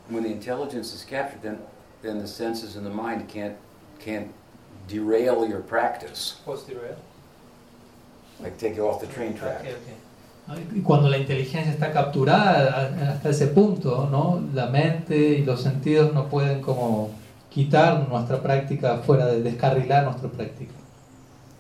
[0.09, 1.59] When the intelligence is captured, then,
[2.03, 3.57] then the senses and the mind can't,
[3.99, 4.28] can't
[4.86, 6.36] derail your practice,
[8.40, 9.64] like take you off the train track.
[10.74, 14.40] Y cuando la inteligencia está capturada hasta ese punto, ¿no?
[14.55, 17.11] la mente y los sentidos no pueden como
[17.51, 20.72] quitar nuestra práctica fuera de descarrilar nuestra práctica.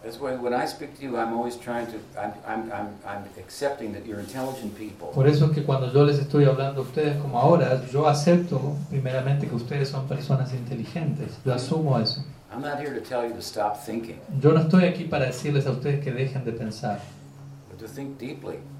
[0.02, 3.24] That's why when I speak to you, I'm always trying to, I'm, I'm, I'm, I'm
[3.38, 5.08] accepting that you're intelligent people.
[5.12, 8.74] Por eso es que cuando yo les estoy hablando a ustedes como ahora, yo acepto
[8.88, 12.24] primeramente que ustedes son personas inteligentes, yo asumo eso.
[12.50, 15.66] I'm not here to tell you to stop thinking, Yo no estoy aquí para decirles
[15.66, 17.00] a ustedes que dejen de pensar,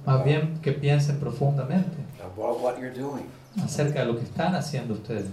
[0.09, 1.99] más bien que piensen profundamente
[3.63, 5.27] acerca de lo que están haciendo ustedes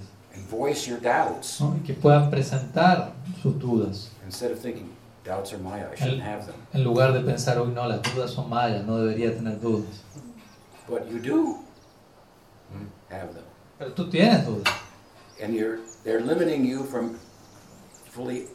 [1.62, 1.78] ¿no?
[1.78, 4.12] y que puedan presentar sus dudas.
[6.46, 6.56] them.
[6.74, 10.04] En lugar de pensar, hoy no, las dudas son mayas, no debería tener dudas.
[10.90, 11.60] But you do
[13.10, 13.46] have them.
[13.80, 14.74] Pero tú tienes dudas.
[15.42, 17.18] And you're, they're limiting you from
[18.12, 18.48] fully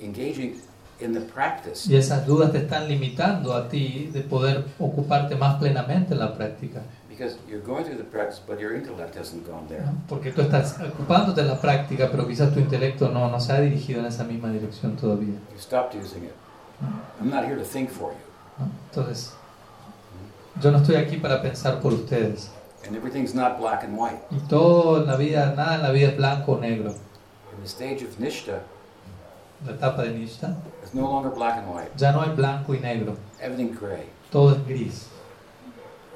[0.00, 0.60] engaging
[1.00, 1.88] in the practice.
[1.90, 6.34] Y esas dudas te están limitando a ti de poder ocuparte más plenamente en la
[6.34, 6.82] práctica.
[7.08, 9.84] Because you're going through the practice, but your intellect hasn't gone there.
[9.84, 9.92] ¿no?
[10.08, 13.60] Porque tú estás ocupándote en la práctica, pero quizás tu intelecto no, no se ha
[13.60, 15.38] dirigido en esa misma dirección todavía.
[15.52, 16.32] You stopped using it.
[17.20, 18.18] I'm not here to think for you.
[18.58, 18.70] ¿no?
[18.90, 19.32] Entonces,
[20.60, 22.50] yo no estoy aquí para pensar por ustedes.
[22.86, 24.20] And everything's not black and white.
[24.30, 26.90] Y todo en la vida, nada en la vida es blanco o negro.
[26.90, 28.60] In the stage of Nishta,
[29.66, 31.90] La etapa de Nishta, it's no longer black and white.
[31.96, 34.04] ya no hay blanco y negro, Everything's gray.
[34.30, 35.06] todo es gris.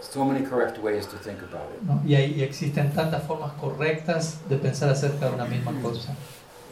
[0.01, 1.83] So many correct ways to think about it.
[1.83, 2.01] ¿no?
[2.07, 6.15] Y, hay- y existen tantas formas correctas de pensar acerca de una misma cosa.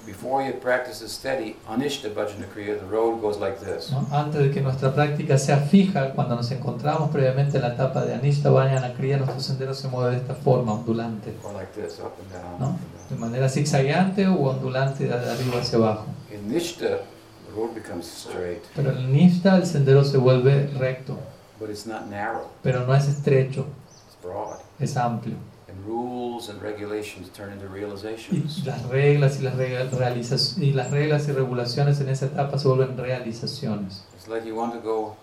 [0.06, 3.90] Before you practice a steady, Anishta Bhajana Kriya, the road goes like this.
[3.90, 4.06] ¿no?
[4.12, 8.14] Antes de que nuestra práctica sea fija, cuando nos encontramos previamente en la etapa de
[8.14, 12.12] Anishta Vajrayana Kriya, nuestro sendero se mueve de esta forma, ondulante, Or like this, up
[12.22, 12.60] and down.
[12.60, 12.78] No.
[13.10, 16.06] de manera zigzagueante o ondulante de arriba hacia abajo.
[16.30, 17.04] In Nishta,
[17.46, 21.18] the road becomes straight, Pero en Nishta el sendero se vuelve recto,
[21.60, 23.66] but it's not narrow, pero no es estrecho,
[24.06, 24.58] it's broad.
[24.80, 25.36] es amplio.
[25.68, 28.64] And rules and regulations turn into Y realizations.
[28.64, 32.96] las reglas y las, realiza- y las reglas y regulaciones en esa etapa se vuelven
[32.96, 34.04] realizaciones.
[34.16, 35.16] It's like you want to go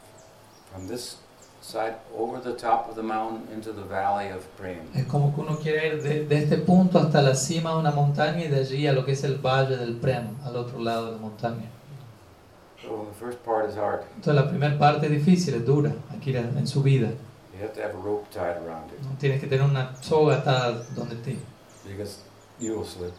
[0.72, 1.18] from this
[1.64, 4.82] side over the top of the mountain into the valley of Prem.
[4.94, 7.92] Es como que uno quiere ir de, de este punto hasta la cima de una
[7.92, 11.06] montaña y de allí a lo que es el valle del Prem, al otro lado
[11.08, 11.70] de la montaña.
[12.82, 14.02] So the first part is hard.
[14.16, 17.10] Entonces la primera parte es difícil, es dura, aquí en su vida.
[17.54, 19.16] You have to have a rope tied around it ¿no?
[19.20, 21.38] Tienes que tener una soga atada donde te...
[21.88, 22.18] because
[22.60, 23.14] you will slip.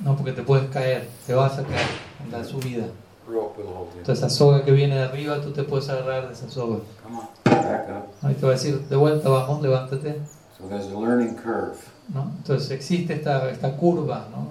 [0.00, 1.86] No, porque te puedes caer, te vas a caer
[2.24, 2.86] en la subida.
[3.28, 3.98] Rope will hold you.
[4.00, 6.78] Entonces esa soga que viene de arriba, tú te puedes agarrar de esa soga.
[7.02, 8.26] Come on, back up.
[8.26, 10.20] Ahí te va a decir, de vuelta, vamos, levántate.
[10.58, 11.76] So there's a learning curve.
[12.14, 12.30] ¿no?
[12.38, 14.48] Entonces existe esta, esta curva ¿no?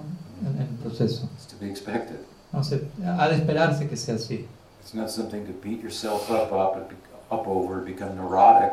[0.48, 1.28] en, en el proceso.
[1.36, 2.18] It's to be expected.
[2.52, 4.46] No se- ha de esperarse que sea así.
[4.82, 6.76] It's not something to beat yourself up up
[7.30, 8.72] up over, become neurotic,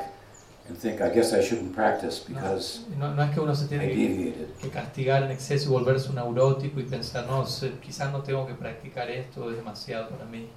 [0.70, 3.90] and think, I guess I shouldn't practice because No, no es que uno se tiene
[3.90, 4.48] que, deviated.
[4.62, 7.44] que castigar en exceso y volverse un neurótico y pensar, no,
[7.82, 10.48] quizás no tengo que practicar esto, es demasiado para mí.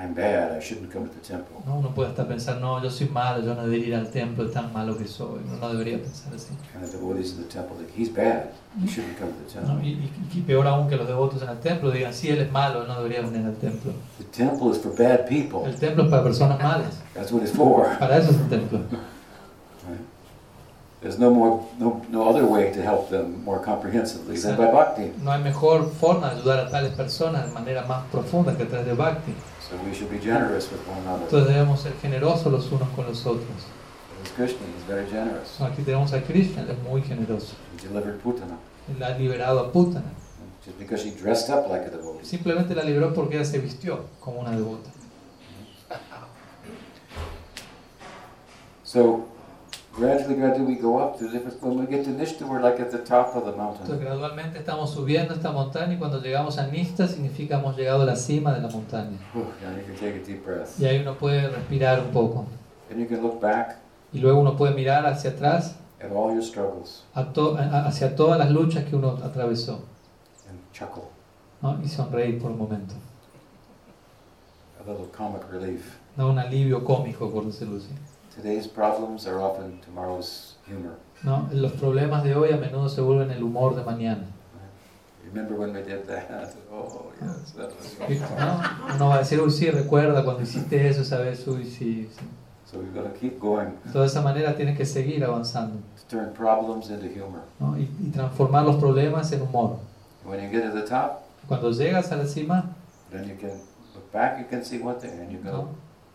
[0.00, 0.56] I'm bad.
[0.56, 1.56] I shouldn't come to the temple.
[1.66, 1.78] ¿no?
[1.80, 4.52] Uno puede hasta pensar, no, yo soy malo, yo no debería ir al templo, es
[4.52, 5.40] tan malo que soy.
[5.44, 6.50] Uno no debería pensar así.
[6.76, 8.50] And the devotees in the temple think he's bad.
[8.80, 9.84] He shouldn't come to the temple.
[9.84, 12.52] Y, y- y peor aún que los devotos en el templo digan, sí, él es
[12.52, 13.90] malo, no debería venir al templo.
[14.18, 15.68] The temple is for bad people.
[15.68, 17.88] El templo es para personas malas, That's what it's for.
[17.98, 18.78] para eso es el templo.
[21.00, 25.12] There's no more, no, no other way to help them more comprehensively than by bhakti.
[25.22, 28.66] No hay mejor forma de ayudar a tales personas de manera más profunda que a
[28.66, 29.32] través de Bhakti.
[29.60, 31.22] So we should be generous with one another.
[31.24, 33.46] Entonces debemos ser generosos los unos con los otros.
[34.34, 35.60] Krishna, he's very generous.
[35.60, 37.54] Aquí tenemos a Krishna, él es muy generoso.
[37.76, 38.58] He delivered Putana.
[38.88, 40.10] Él ha liberado a Putana.
[40.66, 42.24] Just because she dressed up like a devotee.
[42.24, 44.90] Simplemente la liberó porque ella se vistió como una devota.
[48.82, 49.28] So
[49.94, 51.60] gradually, gradually we go up to different.
[51.62, 54.00] When we get to Nishta, we're like at the top of the Entonces mountain.
[54.00, 58.16] gradualmente estamos subiendo esta montaña y cuando llegamos a Nista significa hemos llegado a la
[58.16, 59.18] cima de la montaña.
[59.34, 60.78] Whew, now you can take a deep breath.
[60.78, 62.46] Y ahí uno puede respirar un poco.
[62.90, 63.76] And you can look back
[64.12, 68.14] Y luego uno puede mirar hacia atrás at all your struggles a to- a- hacia
[68.16, 69.80] todas las luchas que uno atravesó
[70.48, 71.02] and chuckle.
[71.60, 71.78] ¿no?
[71.84, 72.94] y sonreír por un momento.
[74.80, 75.96] A little comic relief.
[76.16, 76.30] ¿no?
[76.30, 77.88] Un alivio cómico, por decirlo así.
[78.40, 80.94] Today's problems are often tomorrow's humor.
[81.24, 81.48] ¿no?
[81.52, 84.26] Los problemas de hoy a menudo se vuelven el humor de mañana.
[85.24, 86.54] Remember when we did that?
[86.72, 87.96] Oh, yes, that was.
[88.38, 88.94] ¿no?
[88.94, 92.24] Uno va a decir, uy, sí, recuerda cuando hiciste eso esa vez, uy, sí, sí.
[92.64, 96.32] So we've got to keep going De esa manera tienes que seguir avanzando to turn
[96.32, 97.42] problems into humor.
[97.58, 97.76] ¿no?
[97.78, 99.78] y, y transformar los problemas en humor.
[100.24, 102.76] When you get to the top, Cuando llegas a la cima,
[103.10, 103.58] then you can
[103.94, 105.70] look back, you can see one thing, and you ¿no?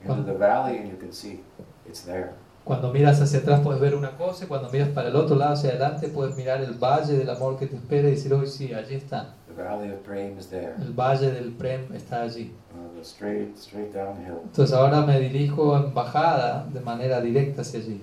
[0.06, 1.40] Go into the valley and you can see
[1.88, 2.32] it's there.
[2.64, 5.54] cuando miras hacia atrás puedes ver una cosa, y cuando miras para el otro lado,
[5.54, 8.74] hacia adelante, puedes mirar el valle del amor que te espera y decir, hoy sí,
[8.74, 9.36] allí está.
[9.48, 10.74] The valley of Prem is there.
[10.82, 12.54] El valle del Prem está allí.
[12.74, 14.40] Uh, straight, straight downhill.
[14.46, 18.02] Entonces ahora me dirijo en bajada de manera directa hacia allí.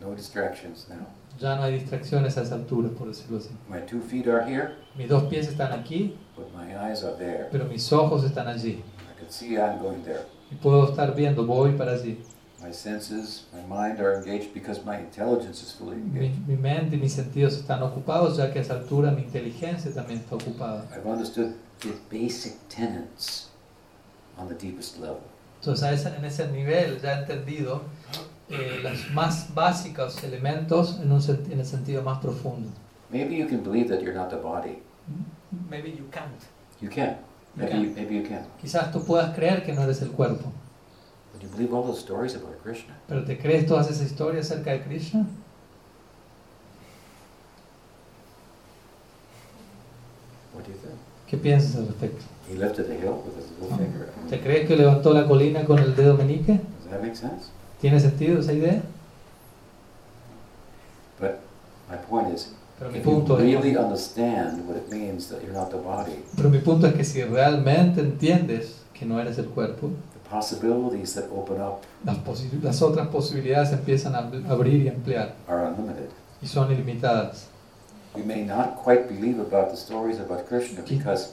[0.00, 1.06] No distractions now.
[1.40, 3.50] Ya no hay distracciones a esa altura, por decirlo así.
[3.68, 7.48] My two feet are here, Mis dos pies están aquí, but my eyes are there.
[7.50, 8.84] pero mis ojos están allí.
[9.10, 10.22] I can see I'm going there.
[10.50, 12.18] Y puedo estar viendo, voy para allí.
[12.62, 16.48] My senses, my mind are engaged because my intelligence is fully Mi, engaged.
[16.48, 20.20] mi mente y mis sentidos están ocupados, ya que a esa altura mi inteligencia también
[20.20, 20.86] está ocupada.
[20.96, 23.50] I've understood the basic tenets
[24.38, 25.20] on the deepest level.
[25.60, 27.82] Entonces, en ese nivel ya he entendido
[28.48, 31.20] eh, los más básicos elementos en, un
[31.50, 32.70] en el sentido más profundo.
[33.10, 34.78] Maybe you can believe that you're not the body.
[35.70, 36.42] Maybe you can't.
[36.80, 37.16] You can.
[37.56, 38.44] Maybe you, maybe you can.
[38.60, 40.52] Quizás tú puedas creer que no eres el cuerpo,
[41.32, 42.94] But you believe all those stories about Krishna.
[43.08, 45.26] pero ¿te crees todas esas historias acerca de Krishna?
[50.54, 50.94] What do you think?
[51.28, 52.24] ¿Qué piensas al respecto?
[52.48, 54.08] He lifted a hill with his little finger.
[54.28, 56.60] ¿Te crees que levantó la colina con el dedo meñique?
[56.82, 57.50] Does that make sense?
[57.80, 58.82] ¿Tiene sentido esa idea?
[61.20, 61.40] But
[61.90, 65.70] my point is, Pero mi punto es, really understand what it means that you're not
[65.70, 69.90] the body, pero mi punto es que si realmente entiendes que no eres el cuerpo,
[70.12, 74.88] the possibilities that open up las, posi- las otras posibilidades empiezan a ab- abrir y
[74.88, 76.08] ampliar are unlimited.
[76.42, 77.46] y son ilimitadas.
[78.16, 81.30] We may not quite believe about the stories about Krishna because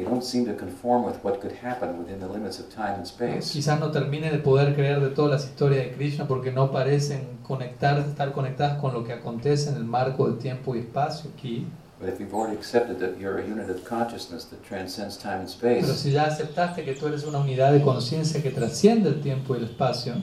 [0.00, 3.06] they don't seem to conform with what could happen within the limits of time and
[3.06, 3.52] space.
[3.52, 7.38] Quizás no termine de poder creer de todas las historias de Krishna porque no parecen
[7.46, 11.66] conectar, estar conectadas con lo que acontece en el marco de tiempo y espacio aquí.
[12.00, 15.50] But if you've already accepted that you're a unit of consciousness that transcends time and
[15.60, 19.54] Pero si ya aceptaste que tú eres una unidad de conciencia que trasciende el tiempo
[19.54, 20.14] y el espacio,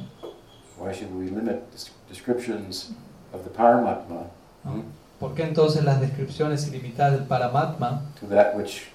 [0.79, 2.93] why should we limit des- descriptions
[3.31, 4.23] of the Paramatma
[4.63, 4.83] ¿no?
[5.19, 8.01] ¿por qué entonces las descripciones ilimitadas del Paramatma?
[8.19, 8.87] to that which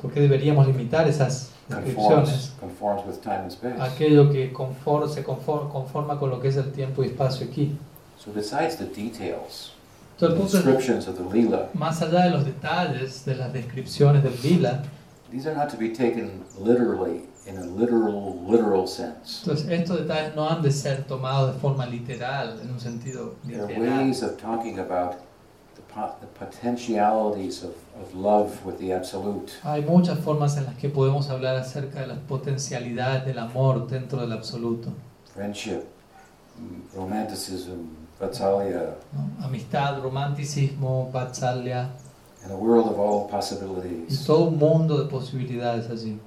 [0.00, 3.80] ¿Por qué deberíamos limitar esas descripciones conforms, conforms with time and space?
[3.80, 7.46] a aquello que confor- se confor- conforma con lo que es el tiempo y espacio
[7.46, 7.76] aquí?
[8.18, 9.72] So besides the details,
[10.20, 14.34] Entonces, the descriptions of the Leela, más allá de los detalles de las descripciones del
[14.42, 14.82] Lila,
[15.30, 19.40] these are not to be taken literally in a literal, literal sense.
[19.42, 23.62] entonces estos detalles no han de ser tomados de forma literal, en un sentido There
[23.62, 23.98] are literal.
[24.06, 25.14] ways of talking about
[25.94, 29.52] the, potentialities of, of love with the Absolute.
[29.64, 34.20] Hay muchas formas en las que podemos hablar acerca de las potencialidades del amor dentro
[34.20, 34.92] del absoluto.
[35.34, 35.84] friendship,
[36.58, 37.88] mm, romanticism,
[38.20, 39.44] vatsalya, ¿no?
[39.44, 41.88] Amistad, romanticismo, vatsalya,
[42.42, 44.24] and a world of all y possibilities.
[44.26, 46.18] todo un mundo de posibilidades allí.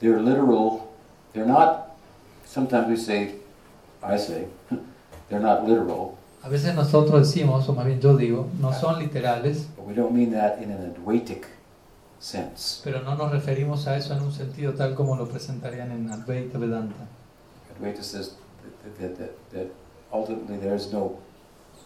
[0.00, 0.88] They're literal,
[1.32, 1.96] they're not,
[2.44, 3.34] sometimes we say,
[4.02, 4.46] I say,
[5.28, 9.66] they're not literal, A veces nosotros decimos, o más bien yo digo, no son literales,
[9.76, 11.46] but we don't mean that in an Advaitic
[12.20, 12.80] sense.
[12.84, 16.58] pero no nos referimos a eso en un sentido tal como lo presentarían en Advaita
[16.58, 17.06] Vedanta.
[17.76, 18.36] Advaita says
[18.82, 19.66] that, that, that, that
[20.12, 21.18] ultimately there's no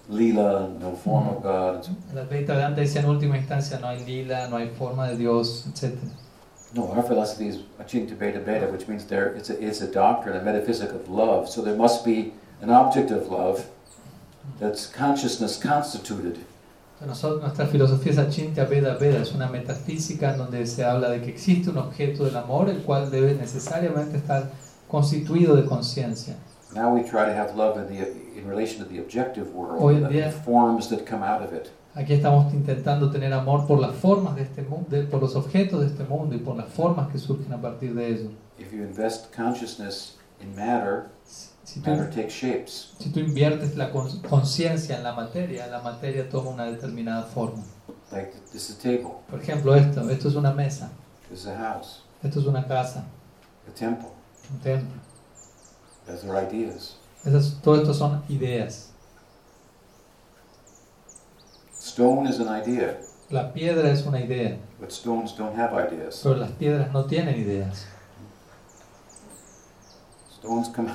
[0.09, 1.87] lila, no form of God.
[2.13, 5.67] El Advaita Vedanta dice en última instancia no hay lila, no hay forma de Dios,
[5.67, 5.97] etc.
[6.75, 10.37] No, our philosophy is Achintya Beta Beta, which means there it's a, it's a doctrine,
[10.37, 11.49] a metaphysic of love.
[11.49, 12.33] So there must be
[12.63, 13.67] an object of love
[14.61, 16.37] that's consciousness constituted.
[17.05, 21.31] Nuestra filosofía es Achintya Veda Veda, es una metafísica en donde se habla de que
[21.31, 24.51] existe un objeto del amor, el cual debe necesariamente estar
[24.89, 26.37] constituido de conciencia.
[26.75, 29.97] Now we try to have love in the in relation to the objective world, Hoy
[29.97, 31.71] en the día- forms that come out of it.
[31.95, 35.87] Aquí estamos intentando tener amor por las formas de este mundo, por los objetos de
[35.89, 38.31] este mundo y por las formas que surgen a partir de ellos.
[38.59, 41.09] If you invest consciousness in matter,
[41.73, 41.91] Si tú,
[42.99, 47.63] si tú inviertes la con- conciencia en la materia, la materia toma una determinada forma.
[48.11, 50.91] Like this is a table, Por ejemplo, esto, esto es una mesa,
[51.33, 53.05] esto es una casa,
[53.67, 54.09] a temple.
[54.53, 55.01] un templo.
[56.07, 56.97] Those are ideas.
[57.25, 58.91] Esas, todo esto son ideas.
[61.81, 62.99] Stone is an idea,
[63.31, 66.21] La piedra es una idea, but stones don't have ideas.
[66.23, 67.87] pero las piedras no tienen ideas.
[70.39, 70.91] Stones come.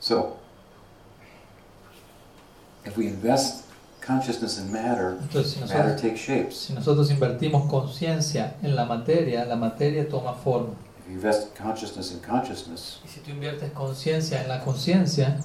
[0.00, 0.36] So,
[2.84, 3.64] if we invest
[4.00, 6.56] consciousness in matter, Entonces, si matter nosotros, takes shapes.
[6.56, 10.74] si nosotros invertimos conciencia en la materia, la materia toma forma.
[11.00, 15.38] If you invest consciousness in consciousness, Y si tú inviertes conciencia en la conciencia,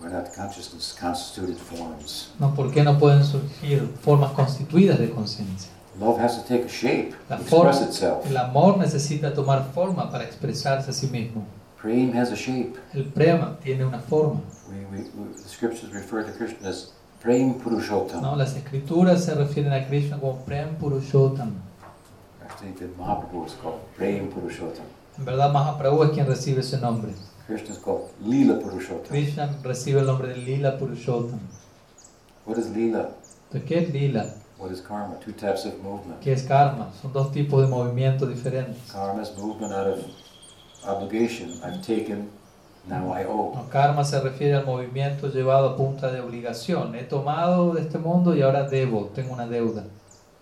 [0.00, 2.30] why not consciousness constituted forms?
[2.38, 2.54] ¿no?
[2.54, 5.70] ¿por qué no pueden surgir formas constituidas de conciencia?
[6.00, 8.26] Love has to take a shape, La to forma, express itself.
[8.26, 11.44] el amor necesita tomar forma para expresarse a sí mismo.
[11.80, 12.76] Prem has a shape.
[12.92, 14.40] El prema tiene una forma.
[14.68, 18.20] We, we, we, the scriptures refer to Krishna as Prem Purushottam.
[18.20, 18.34] ¿no?
[18.34, 21.52] Las escrituras se refieren a Krishna como Prem Purushottam.
[22.42, 24.82] Actually, the Mahaprabhu is called Prem Purushottam.
[25.18, 27.12] En verdad, Mahaprabhu es quien recibe ese nombre.
[27.46, 29.08] Krishna is called Leela Purushottam.
[29.08, 31.38] Krishna recibe el nombre de Lila Purushottam.
[32.44, 32.66] What is?
[32.66, 34.34] Entonces, ¿qué es Lila?
[34.58, 35.14] What is karma?
[35.20, 36.20] Two types of movement.
[36.20, 36.90] ¿Qué es karma?
[37.00, 38.90] Son dos tipos de movimientos diferentes.
[38.90, 40.04] Karma is movement out of
[40.86, 41.50] obligation.
[41.64, 42.30] I've taken,
[42.88, 43.52] now I owe.
[43.54, 46.94] No, karma se refiere al movimiento llevado a punta de obligación.
[46.94, 49.84] He tomado de este mundo y ahora debo, tengo una deuda.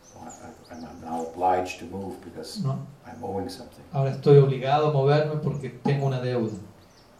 [0.02, 2.78] So I, I- I'm, I'm now obliged to move because ¿no?
[3.06, 3.82] I'm owing something.
[3.92, 6.54] Ahora estoy obligado a moverme porque tengo una deuda.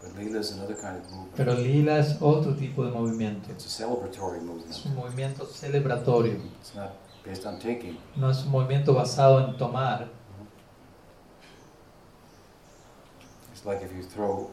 [0.01, 1.35] But lila is another kind of movement.
[1.35, 3.49] Pero lila es otro tipo de movimiento.
[3.51, 4.85] It's a celebratory Es movement.
[4.85, 6.33] un movimiento celebratorio.
[6.61, 6.91] It's not
[7.25, 7.97] based on taking.
[8.15, 10.07] No es un movimiento basado en tomar.
[13.67, 14.49] Like if you throw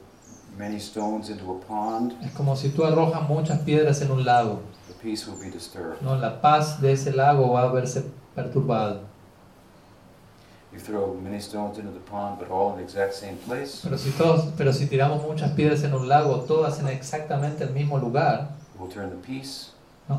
[0.59, 4.61] many stones into a pond, Es como si tú arrojas muchas piedras en un lago.
[4.89, 6.03] the peace will be disturbed.
[6.03, 6.17] ¿no?
[6.17, 8.05] La paz de ese lago va a verse
[8.35, 9.01] perturbado.
[10.73, 13.97] You throw many stones into the pond, but all in the exact same place, Pero
[13.97, 17.97] si, todos, pero si tiramos muchas piedras en un lago, todas en exactamente el mismo
[17.99, 18.49] lugar,
[18.93, 19.71] turn the peace
[20.09, 20.17] ¿no?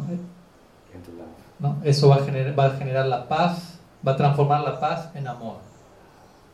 [0.94, 1.28] into love.
[1.60, 1.78] ¿no?
[1.84, 5.28] eso va a, generar, va a generar la paz, va a transformar la paz en
[5.28, 5.58] amor.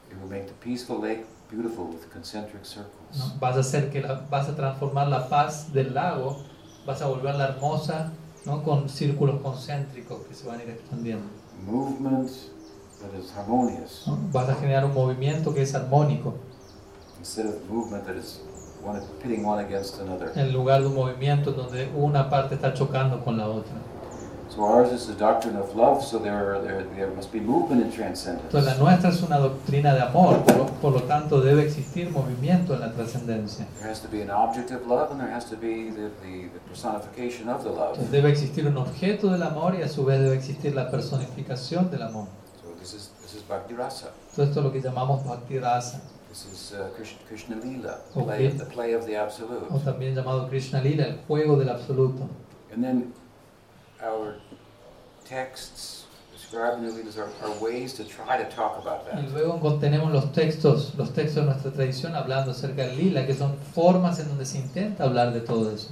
[0.10, 2.66] It will make the peaceful lake beautiful with concentric ¿no?
[2.66, 3.40] circles.
[3.40, 6.38] Vas a hacer que la, vas a transformar la paz del lago,
[6.86, 8.12] vas a volverla hermosa,
[8.46, 8.64] ¿no?
[8.64, 11.26] con círculos concéntricos que se van a ir expandiendo.
[11.66, 12.30] Movement
[13.02, 14.18] that is harmonious ¿no?
[14.32, 16.36] Vas a generar un movimiento que es armónico,
[17.20, 18.42] instead of movement that is
[18.84, 20.32] one pitting one against another.
[20.36, 23.74] en lugar de un movimiento donde una parte está chocando con la otra.
[24.54, 27.90] So ours is the doctrine of love, so there, there, there must be movement in
[27.90, 28.54] transcendence.
[28.54, 32.74] Entonces la nuestra es una doctrina de amor, por, por lo tanto debe existir movimiento
[32.74, 33.66] en la trascendencia.
[33.80, 36.50] There has to be an object of love, and there has to be the, the,
[36.54, 37.94] the personification of the love.
[37.94, 41.90] Entonces debe existir un objeto del amor y a su vez debe existir la personificación
[41.90, 42.28] del amor.
[42.62, 44.12] So this is this is Bhakti Rasa.
[44.36, 48.50] Todo esto es lo que llamamos Bhakti Rasa, This is uh, Krishna, Krishna Lila, play
[48.50, 49.66] the play of the absolute.
[49.70, 52.30] o también llamado Krishna Lila, el juego del absoluto.
[52.74, 53.14] And then
[54.04, 54.36] our
[55.26, 59.32] texts describing the Lilas are, are ways to try to talk about Y that.
[59.34, 63.56] luego contenemos los textos, los textos de nuestra tradición hablando acerca del lila, que son
[63.74, 65.90] formas en donde se intenta hablar de todo eso.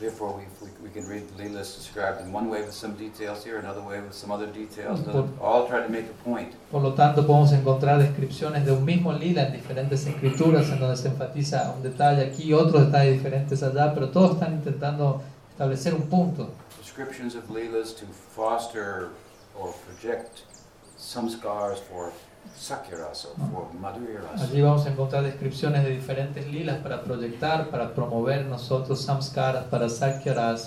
[0.00, 3.44] Therefore, we, we, we can read the Lilas described in one way with some details
[3.44, 6.52] here, another way with some other details, Por- another- all try to make a point.
[6.70, 10.96] Por lo tanto, podemos encontrar descripciones de un mismo lila en diferentes escrituras, en donde
[10.96, 15.22] se enfatiza un detalle aquí, otros detalles diferentes allá, pero todos están intentando
[15.54, 16.50] establecer un punto.
[16.80, 19.10] Descriptions of Lilas to foster
[19.56, 20.42] or project
[20.98, 22.12] samskars for
[22.56, 24.44] Sakyarasa, for Madhurya Rasa.
[24.44, 29.86] Allí vamos a encontrar descripciones de diferentes lilas para proyectar, para promover nosotros samskaras, para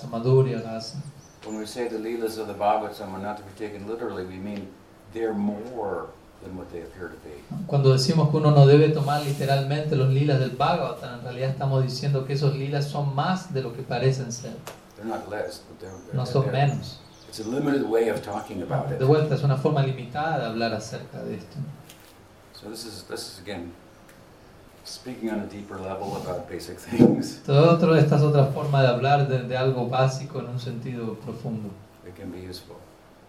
[0.09, 0.97] madhurya rasa.
[1.45, 4.37] When we say the Leelas of the Bhagavatam are not to be taken literally, we
[4.37, 4.67] mean
[5.13, 6.07] they're more
[6.43, 7.43] than what they appear to be.
[7.67, 11.83] Cuando decimos que uno no debe tomar literalmente los lilas del Bhagavatam, en realidad estamos
[11.83, 14.53] diciendo que esos lilas son más de lo que parecen ser,
[14.95, 16.99] They're not less, but they're, they're, no son menos.
[17.27, 20.73] It's a limited way of talking about De vuelta, es una forma limitada de hablar
[20.73, 21.57] acerca de esto.
[22.53, 23.71] So this is this is again
[24.83, 27.43] speaking on a deeper level about basic things.
[27.45, 31.15] Todo otro, esta es otra forma de hablar de, de algo básico en un sentido
[31.15, 31.69] profundo
[32.07, 32.77] It can be useful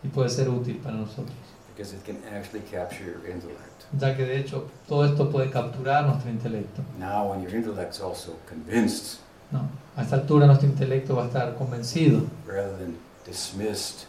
[0.03, 1.37] y puede ser útil para nosotros,
[1.79, 3.87] because it can actually capture your intellect.
[3.99, 6.83] ya que de hecho todo esto puede capturar nuestro intelecto.
[6.99, 9.21] Now, when your intellect's also convinced
[9.53, 9.61] ¿no?
[9.97, 14.07] A esta altura nuestro intelecto va a estar convencido, rather than dismissed,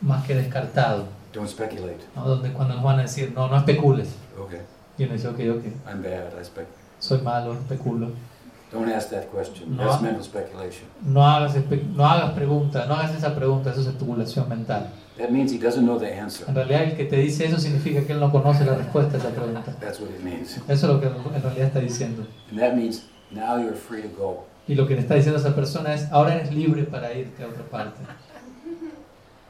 [0.00, 2.00] más que descartado, don't speculate.
[2.14, 2.24] ¿no?
[2.24, 4.60] donde cuando nos van a decir, no, no especules, Okay,
[4.96, 6.40] y uno dice, ok, ok, I'm bad.
[6.40, 6.66] I spec.
[7.00, 8.10] soy malo, especulo.
[8.72, 9.76] Don't ask that question.
[9.76, 9.84] No.
[9.84, 10.88] That's mental speculation.
[11.02, 11.54] No hagas,
[11.94, 14.88] no hagas preguntas, no hagas esa pregunta, eso es especulación mental.
[15.18, 16.46] That means he doesn't know the answer.
[16.48, 19.20] En realidad el que te dice eso significa que él no conoce la respuesta a
[19.20, 19.76] esa pregunta.
[19.78, 20.56] That's what it means.
[20.68, 22.26] Eso es lo que en realidad está diciendo.
[22.50, 24.46] And that means now you're free to go.
[24.66, 27.42] Y lo que le está diciendo a esa persona es, ahora eres libre para irte
[27.42, 28.00] a otra parte.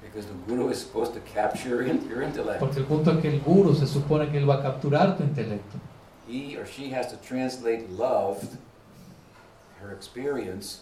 [0.03, 2.59] Because the guru is supposed to capture your intellect.
[2.59, 5.23] Porque el punto es que el guru se supone que él va a capturar tu
[5.23, 5.79] intelecto.
[6.29, 8.59] He or she has to translate love,
[9.81, 10.81] her experience,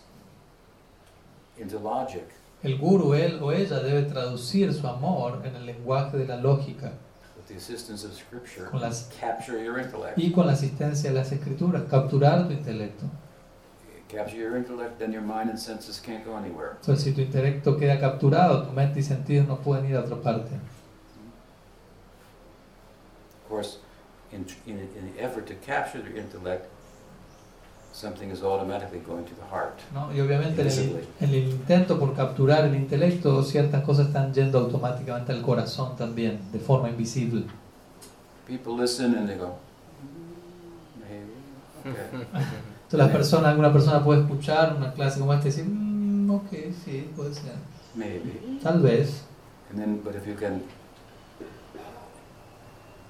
[1.58, 2.28] into logic.
[2.62, 6.92] El guru, él o ella, debe traducir su amor en el lenguaje de la lógica
[7.36, 10.18] With the assistance of scripture, Con las- capture your intellect.
[10.18, 13.06] y con la asistencia de las escrituras, capturar tu intelecto.
[14.08, 16.72] Capture your intellect, then your mind and senses can't go anywhere.
[16.80, 20.16] Entonces, si tu intelecto queda capturado, tu mente y sentidos no pueden ir a otra
[20.20, 20.50] parte.
[23.44, 23.78] Of course,
[24.32, 26.66] in, in, in the effort to capture the intellect,
[27.92, 29.78] something is automatically going to the heart.
[29.92, 30.12] ¿no?
[30.14, 35.32] Y obviamente en el, el intento por capturar el intelecto, ciertas cosas están yendo automáticamente
[35.32, 37.44] al corazón también, de forma invisible.
[38.46, 39.56] People listen and they go,
[40.02, 41.32] "Mm, maybe,
[41.80, 42.20] okay.
[42.90, 46.50] Entonces, las personas, alguna persona puede escuchar una clase como esta y decir, "Mm, ok,
[46.84, 47.54] sí, puede ser.
[47.94, 48.40] maybe.
[48.62, 49.22] Tal vez.
[49.70, 50.62] And then, but if you can
[51.40, 53.09] have strong feeling for what you're preaching about,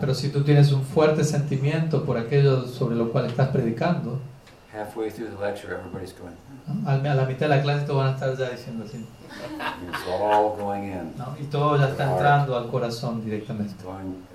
[0.00, 4.18] Pero si tú tienes un fuerte sentimiento por aquello sobre lo cual estás predicando,
[4.72, 6.34] halfway through the lecture, everybody's going,
[6.86, 8.98] A a la mitad de la clase todos van a estar ya diciendo así.
[8.98, 11.36] it's all going in, ¿no?
[11.38, 13.74] Y todo ya está entrando al corazón directamente.
[13.84, 14.29] going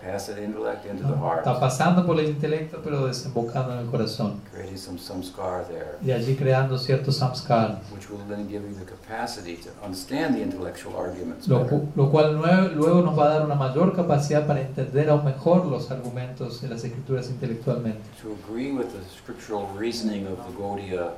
[0.00, 1.16] past the intellect into the ¿no?
[1.28, 4.40] heart, Está pasando por el intelecto, pero desembocando en el corazón.
[4.52, 7.78] creating some samskar there, Y allí creando ciertos samskaras.
[7.92, 11.70] which will then give you the capacity to understand the intellectual arguments Lo, better.
[11.80, 12.40] cu- lo cual
[12.74, 16.68] luego nos va a dar una mayor capacidad para entender aún mejor los argumentos de
[16.68, 18.00] las escrituras intelectualmente.
[18.22, 21.10] To agree with the scriptural reasoning of the Gaudiya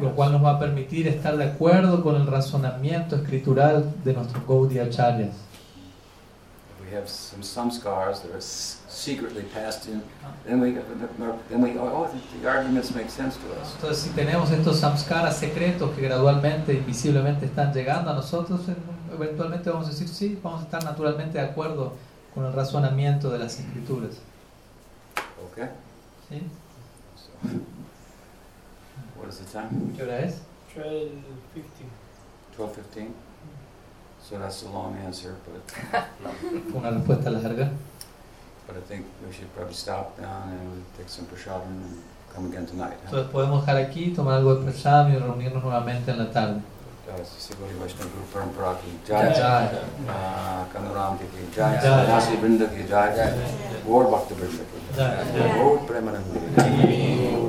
[0.00, 4.46] Lo, cual nos va a permitir estar de acuerdo con el razonamiento escritural de nuestros
[4.46, 5.34] Gaudiya Acharyas.
[6.88, 10.02] We have some samskars that are s- secretly passed in,
[10.46, 10.72] then we,
[11.50, 13.74] then we, oh, the- the arguments make sense to us.
[13.74, 18.76] Entonces, si tenemos estos samskaras secretos que gradualmente, invisiblemente están llegando a nosotros, en-
[19.14, 21.92] eventualmente vamos a decir, sí, vamos a estar naturalmente de acuerdo
[22.34, 24.12] con el razonamiento de las escrituras.
[25.52, 25.68] Okay?
[26.30, 26.42] ¿sí?
[27.16, 27.30] So,
[29.20, 29.68] what is the time?
[29.94, 30.36] ¿Qué hora es?
[30.74, 31.12] 12.50.
[32.56, 33.08] 12:15.
[34.28, 35.70] So that's a long answer, but
[36.70, 37.70] Fue una respuesta larga.
[38.66, 42.02] but I think we should probably stop down and we'll take some prasadam and
[42.34, 42.98] come again tonight.
[43.04, 43.08] Huh?
[43.08, 46.60] Entonces podemos dejar aquí, tomar algo de y reunirnos nuevamente en la tarde.
[47.08, 49.32] Jai Sri Gauri Vaishnava Guru Parampara ki Jai.
[49.32, 49.68] jai,
[50.74, 51.24] Kanuram ki
[51.56, 52.04] jai, Jai.
[52.04, 53.32] Sannyasi Vrinda ki jai,
[53.86, 55.48] Gaur Bhakta Vrinda ki jai, Jai.
[55.56, 57.47] Gaur Premananda ki jai.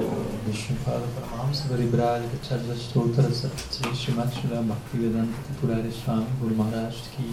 [0.49, 7.29] Vishnupada Paramahamsa Varibraj Acharya Stotra Sat Sri Srimad Srila Bhaktivedanta Purari Swami Guru Maharaj की